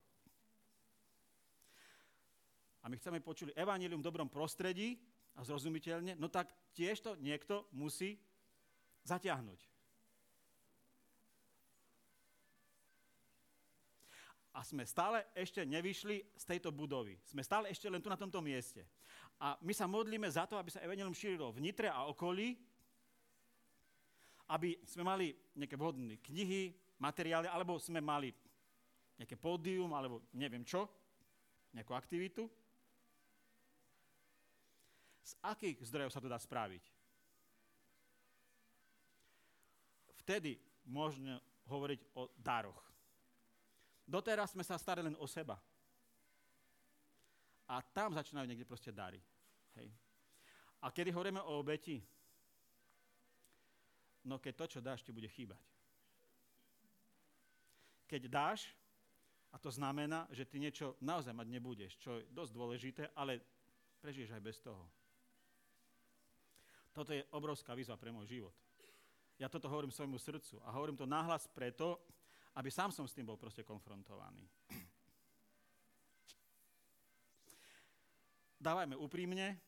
A 2.82 2.90
my 2.90 2.98
chceme 2.98 3.22
počuli 3.22 3.54
evanílium 3.54 4.02
v 4.02 4.08
dobrom 4.10 4.26
prostredí, 4.26 4.98
a 5.32 5.40
zrozumiteľne, 5.40 6.20
no 6.20 6.28
tak 6.28 6.52
tiež 6.76 7.00
to 7.00 7.16
niekto 7.16 7.64
musí 7.72 8.20
zatiahnuť. 9.08 9.60
A 14.52 14.60
sme 14.60 14.84
stále 14.84 15.24
ešte 15.32 15.64
nevyšli 15.64 16.20
z 16.36 16.44
tejto 16.44 16.68
budovy. 16.68 17.16
Sme 17.24 17.40
stále 17.40 17.72
ešte 17.72 17.88
len 17.88 18.04
tu 18.04 18.12
na 18.12 18.20
tomto 18.20 18.44
mieste. 18.44 18.84
A 19.40 19.56
my 19.64 19.72
sa 19.72 19.88
modlíme 19.88 20.28
za 20.28 20.44
to, 20.44 20.60
aby 20.60 20.68
sa 20.68 20.84
Evangelium 20.84 21.16
šírilo 21.16 21.48
v 21.56 21.64
Nitre 21.64 21.88
a 21.88 22.04
okolí, 22.04 22.60
aby 24.52 24.76
sme 24.84 25.08
mali 25.08 25.32
nejaké 25.56 25.80
vhodné 25.80 26.20
knihy, 26.20 26.76
materiály, 27.00 27.48
alebo 27.48 27.80
sme 27.80 28.04
mali 28.04 28.28
nejaké 29.16 29.40
pódium, 29.40 29.88
alebo 29.96 30.28
neviem 30.36 30.68
čo, 30.68 30.84
nejakú 31.72 31.96
aktivitu. 31.96 32.44
Z 35.22 35.38
akých 35.42 35.78
zdrojov 35.86 36.10
sa 36.10 36.22
to 36.22 36.30
dá 36.30 36.38
spraviť? 36.38 36.84
Vtedy 40.22 40.58
môžeme 40.86 41.38
hovoriť 41.66 42.00
o 42.18 42.30
daroch. 42.38 42.78
Doteraz 44.06 44.54
sme 44.54 44.66
sa 44.66 44.78
starali 44.78 45.10
len 45.10 45.18
o 45.18 45.26
seba. 45.30 45.58
A 47.70 47.80
tam 47.80 48.12
začínajú 48.12 48.46
niekde 48.46 48.68
proste 48.68 48.90
dary. 48.90 49.22
Hej. 49.78 49.88
A 50.82 50.90
kedy 50.90 51.14
hovoríme 51.14 51.40
o 51.40 51.62
obeti? 51.62 52.02
No 54.26 54.38
keď 54.38 54.54
to, 54.58 54.66
čo 54.78 54.80
dáš, 54.82 55.02
ti 55.02 55.14
bude 55.14 55.30
chýbať. 55.30 55.58
Keď 58.06 58.22
dáš, 58.28 58.70
a 59.52 59.56
to 59.58 59.70
znamená, 59.70 60.26
že 60.30 60.46
ty 60.46 60.56
niečo 60.56 60.96
naozaj 61.00 61.32
mať 61.32 61.48
nebudeš, 61.48 61.92
čo 61.98 62.20
je 62.20 62.28
dosť 62.30 62.52
dôležité, 62.52 63.02
ale 63.16 63.40
prežiješ 64.00 64.36
aj 64.36 64.42
bez 64.42 64.56
toho. 64.60 64.84
Toto 66.92 67.16
je 67.16 67.24
obrovská 67.32 67.72
výzva 67.72 67.96
pre 67.96 68.12
môj 68.12 68.28
život. 68.28 68.56
Ja 69.40 69.48
toto 69.48 69.66
hovorím 69.66 69.90
svojmu 69.90 70.20
srdcu 70.20 70.60
a 70.62 70.70
hovorím 70.76 70.96
to 70.96 71.08
nahlas 71.08 71.48
preto, 71.48 71.98
aby 72.54 72.68
sám 72.68 72.92
som 72.92 73.08
s 73.08 73.16
tým 73.16 73.24
bol 73.24 73.40
proste 73.40 73.64
konfrontovaný. 73.64 74.44
Dávajme 78.62 78.94
úprimne, 78.94 79.58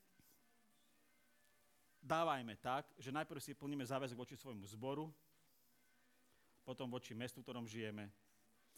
dávajme 1.98 2.54
tak, 2.62 2.92
že 3.00 3.10
najprv 3.10 3.40
si 3.42 3.56
plníme 3.56 3.82
záväzok 3.82 4.20
voči 4.20 4.36
svojmu 4.38 4.62
zboru, 4.70 5.10
potom 6.62 6.86
voči 6.92 7.16
mestu, 7.16 7.40
v 7.40 7.46
ktorom 7.48 7.66
žijeme 7.66 8.06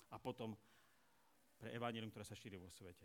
a 0.08 0.16
potom 0.16 0.56
pre 1.58 1.74
evanílium, 1.74 2.08
ktoré 2.08 2.24
sa 2.24 2.38
šíri 2.38 2.56
vo 2.56 2.70
svete. 2.72 3.04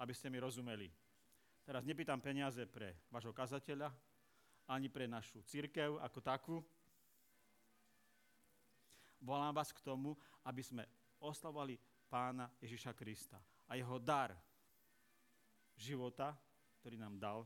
Aby 0.00 0.16
ste 0.16 0.32
mi 0.32 0.40
rozumeli, 0.40 0.88
Teraz 1.66 1.82
nepýtam 1.82 2.22
peniaze 2.22 2.62
pre 2.62 2.94
vášho 3.10 3.34
kazateľa, 3.34 3.90
ani 4.70 4.86
pre 4.86 5.10
našu 5.10 5.42
církev 5.42 5.98
ako 5.98 6.18
takú. 6.22 6.56
Volám 9.18 9.50
vás 9.50 9.74
k 9.74 9.82
tomu, 9.82 10.14
aby 10.46 10.62
sme 10.62 10.86
oslavovali 11.18 11.74
pána 12.06 12.46
Ježiša 12.62 12.94
Krista 12.94 13.42
a 13.66 13.74
jeho 13.74 13.98
dar 13.98 14.30
života, 15.74 16.38
ktorý 16.78 17.02
nám 17.02 17.18
dal, 17.18 17.42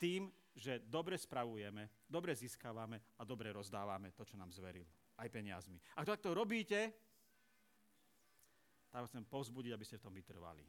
tým, 0.00 0.32
že 0.56 0.80
dobre 0.88 1.20
spravujeme, 1.20 2.08
dobre 2.08 2.32
získavame 2.32 3.20
a 3.20 3.28
dobre 3.28 3.52
rozdávame 3.52 4.16
to, 4.16 4.24
čo 4.24 4.40
nám 4.40 4.48
zveril. 4.56 4.88
Aj 5.20 5.28
peniazmi. 5.28 5.76
Ak 5.92 6.08
to 6.08 6.16
takto 6.16 6.32
robíte, 6.32 6.96
tak 8.88 9.04
vás 9.04 9.12
chcem 9.12 9.28
povzbudiť, 9.28 9.72
aby 9.76 9.84
ste 9.84 10.00
v 10.00 10.04
tom 10.08 10.16
vytrvali. 10.16 10.64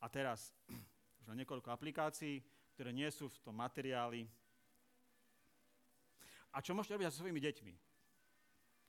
A 0.00 0.06
teraz 0.08 0.52
už 1.20 1.30
na 1.30 1.36
niekoľko 1.38 1.72
aplikácií, 1.72 2.42
ktoré 2.76 2.92
nie 2.92 3.08
sú 3.08 3.32
v 3.32 3.40
tom 3.40 3.56
materiáli. 3.56 4.28
A 6.52 6.60
čo 6.60 6.76
môžete 6.76 6.96
robiť 6.96 7.08
so 7.12 7.20
svojimi 7.24 7.40
deťmi? 7.40 7.74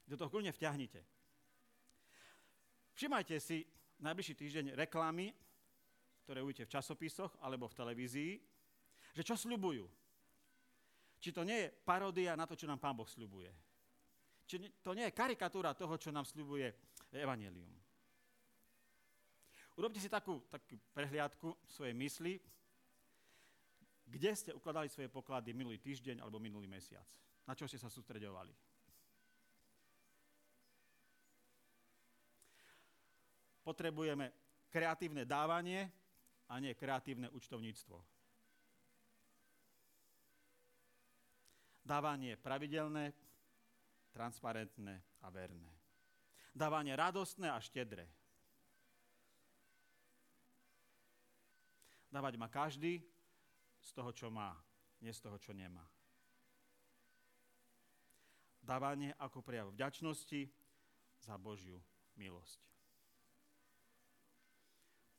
Do 0.08 0.16
toho 0.16 0.32
kľudne 0.32 0.56
vťahnite. 0.56 1.04
Všimajte 2.96 3.36
si 3.44 3.68
najbližší 4.00 4.34
týždeň 4.34 4.66
reklamy, 4.76 5.36
ktoré 6.24 6.44
uvidíte 6.44 6.68
v 6.68 6.74
časopisoch 6.76 7.32
alebo 7.40 7.72
v 7.72 7.78
televízii, 7.78 8.34
že 9.16 9.24
čo 9.24 9.40
sľubujú. 9.40 9.86
Či 11.18 11.30
to 11.34 11.42
nie 11.48 11.66
je 11.66 11.72
paródia 11.72 12.38
na 12.38 12.46
to, 12.46 12.60
čo 12.60 12.70
nám 12.70 12.84
Pán 12.84 12.94
Boh 12.94 13.08
sľubuje. 13.08 13.50
Či 14.48 14.80
to 14.84 14.96
nie 14.96 15.08
je 15.08 15.18
karikatúra 15.18 15.76
toho, 15.76 15.96
čo 15.96 16.12
nám 16.12 16.24
sľubuje 16.24 16.68
Evangelium. 17.16 17.87
Urobte 19.78 20.02
si 20.02 20.10
takú, 20.10 20.42
takú 20.50 20.74
prehliadku 20.90 21.54
svojej 21.70 21.94
mysli, 21.94 22.42
kde 24.10 24.32
ste 24.34 24.50
ukladali 24.50 24.90
svoje 24.90 25.06
poklady 25.06 25.54
minulý 25.54 25.78
týždeň 25.78 26.18
alebo 26.18 26.42
minulý 26.42 26.66
mesiac. 26.66 27.06
Na 27.46 27.54
čo 27.54 27.70
ste 27.70 27.78
sa 27.78 27.86
sústredovali. 27.86 28.50
Potrebujeme 33.62 34.34
kreatívne 34.72 35.30
dávanie 35.30 35.92
a 36.50 36.58
nie 36.58 36.74
kreatívne 36.74 37.30
účtovníctvo. 37.30 38.00
Dávanie 41.86 42.34
pravidelné, 42.40 43.14
transparentné 44.10 45.22
a 45.22 45.28
verné. 45.30 45.72
Dávanie 46.56 46.98
radostné 46.98 47.52
a 47.54 47.62
štedré. 47.62 48.10
Dávať 52.18 52.34
má 52.42 52.50
každý 52.50 52.98
z 53.78 53.90
toho, 53.94 54.10
čo 54.10 54.34
má, 54.34 54.58
nie 55.06 55.14
z 55.14 55.22
toho, 55.22 55.38
čo 55.38 55.54
nemá. 55.54 55.86
Dávanie 58.58 59.14
ako 59.22 59.46
prejav 59.46 59.70
vďačnosti 59.70 60.50
za 61.22 61.38
Božiu 61.38 61.78
milosť. 62.18 62.58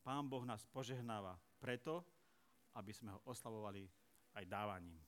Pán 0.03 0.27
Boh 0.27 0.43
nás 0.43 0.67
požehnáva 0.75 1.39
preto, 1.63 2.03
aby 2.75 2.91
sme 2.91 3.15
ho 3.15 3.23
oslavovali 3.31 3.87
aj 4.35 4.45
dávaním. 4.51 4.99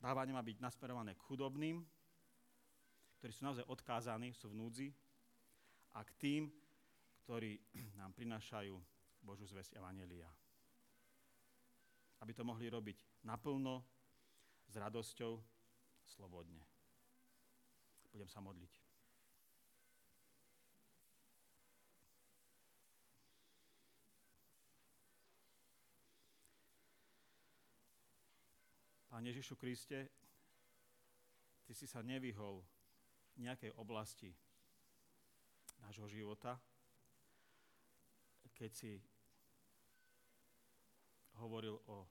Dávanie 0.00 0.32
má 0.32 0.40
byť 0.40 0.56
nasmerované 0.56 1.12
k 1.20 1.24
chudobným, 1.28 1.84
ktorí 3.20 3.32
sú 3.36 3.44
naozaj 3.44 3.68
odkázaní, 3.68 4.32
sú 4.32 4.48
v 4.48 4.56
núdzi, 4.56 4.88
a 5.92 6.00
k 6.00 6.10
tým, 6.16 6.42
ktorí 7.30 7.62
nám 8.02 8.10
prinášajú 8.10 8.74
Božú 9.22 9.46
zväzť 9.46 9.78
Evangelia. 9.78 10.26
Aby 12.18 12.34
to 12.34 12.42
mohli 12.42 12.66
robiť 12.66 13.22
naplno, 13.22 13.86
s 14.66 14.74
radosťou, 14.74 15.38
slobodne. 16.02 16.58
Budem 18.10 18.26
sa 18.26 18.42
modliť. 18.42 18.74
Pán 29.06 29.22
Ježišu 29.22 29.54
Kriste, 29.54 30.10
Ty 31.62 31.72
si 31.78 31.86
sa 31.86 32.02
nevyhol 32.02 32.66
nejakej 33.38 33.70
oblasti 33.78 34.34
nášho 35.78 36.10
života, 36.10 36.58
keď 38.60 38.72
si 38.76 39.00
hovoril 41.40 41.80
o 41.88 42.04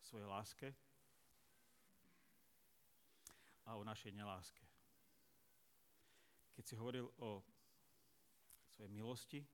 svojej 0.00 0.24
láske 0.24 0.72
a 3.68 3.76
o 3.76 3.84
našej 3.84 4.16
neláske. 4.16 4.64
Keď 6.56 6.64
si 6.64 6.74
hovoril 6.80 7.12
o 7.20 7.44
svojej 8.72 8.88
milosti 8.88 9.44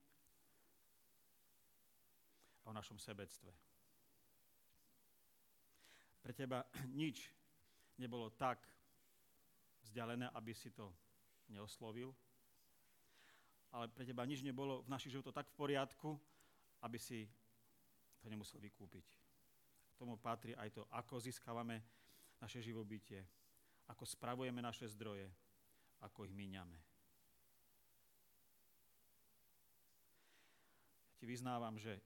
a 2.62 2.70
o 2.70 2.76
našom 2.78 3.02
sebectve. 3.02 3.50
Pre 6.22 6.30
teba 6.30 6.62
nič 7.02 7.34
nebolo 7.98 8.30
tak 8.38 8.62
vzdialené, 9.82 10.30
aby 10.38 10.54
si 10.54 10.70
to 10.70 10.86
neoslovil, 11.50 12.14
ale 13.72 13.88
pre 13.88 14.04
teba 14.04 14.28
nič 14.28 14.44
nebolo 14.44 14.84
v 14.84 14.92
našich 14.92 15.16
životoch 15.16 15.32
tak 15.32 15.48
v 15.48 15.56
poriadku, 15.56 16.20
aby 16.84 16.98
si 17.00 17.24
to 18.20 18.28
nemusel 18.28 18.60
vykúpiť. 18.60 19.06
K 19.92 19.96
tomu 19.96 20.20
patrí 20.20 20.52
aj 20.52 20.76
to, 20.76 20.82
ako 20.92 21.18
získavame 21.18 21.80
naše 22.36 22.60
živobytie, 22.60 23.24
ako 23.88 24.04
spravujeme 24.04 24.60
naše 24.60 24.86
zdroje, 24.92 25.26
ako 26.04 26.28
ich 26.28 26.34
míňame. 26.36 26.78
Ja 31.08 31.14
ti 31.16 31.24
vyznávam, 31.24 31.78
že 31.80 31.96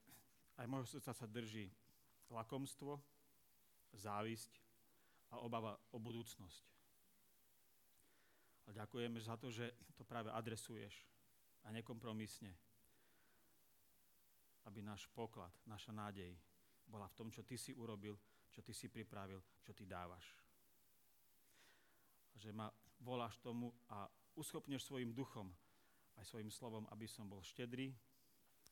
aj 0.57 0.67
môjho 0.71 0.87
srdca 0.87 1.13
sa 1.13 1.27
drží 1.27 1.67
lakomstvo, 2.31 3.01
závisť 3.97 4.61
a 5.33 5.43
obava 5.43 5.75
o 5.91 5.99
budúcnosť. 5.99 6.65
A 8.67 8.75
ďakujeme 8.75 9.19
za 9.23 9.39
to, 9.39 9.49
že 9.49 9.73
to 9.95 10.03
práve 10.03 10.29
adresuješ 10.31 11.07
a 11.67 11.75
nekompromisne, 11.75 12.55
aby 14.67 14.83
náš 14.83 15.11
poklad, 15.11 15.51
naša 15.67 15.91
nádej 15.91 16.35
bola 16.87 17.11
v 17.11 17.17
tom, 17.19 17.29
čo 17.31 17.43
ty 17.43 17.59
si 17.59 17.75
urobil, 17.75 18.15
čo 18.55 18.63
ty 18.63 18.71
si 18.71 18.87
pripravil, 18.87 19.43
čo 19.63 19.75
ty 19.75 19.83
dávaš. 19.87 20.35
A 22.35 22.37
že 22.39 22.55
ma 22.55 22.71
voláš 23.03 23.39
tomu 23.43 23.75
a 23.91 24.07
uschopneš 24.39 24.87
svojim 24.87 25.11
duchom, 25.11 25.51
aj 26.17 26.25
svojim 26.25 26.51
slovom, 26.51 26.87
aby 26.95 27.05
som 27.11 27.29
bol 27.29 27.43
štedrý, 27.43 27.93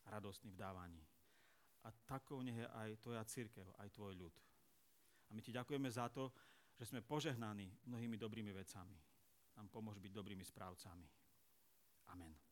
radostný 0.09 0.53
v 0.53 0.61
dávaní. 0.61 1.03
A 1.84 1.92
takou 2.09 2.40
nech 2.40 2.57
je 2.57 2.68
aj 2.68 2.97
tvoja 3.05 3.24
církev, 3.24 3.68
aj 3.76 3.92
tvoj 3.92 4.16
ľud. 4.16 4.34
A 5.28 5.30
my 5.36 5.40
ti 5.45 5.53
ďakujeme 5.53 5.88
za 5.90 6.09
to, 6.09 6.32
že 6.80 6.88
sme 6.88 7.05
požehnaní 7.05 7.68
mnohými 7.84 8.16
dobrými 8.16 8.53
vecami. 8.53 8.97
Nám 9.57 9.68
pomôž 9.68 10.01
byť 10.01 10.12
dobrými 10.12 10.42
správcami. 10.42 11.07
Amen. 12.11 12.43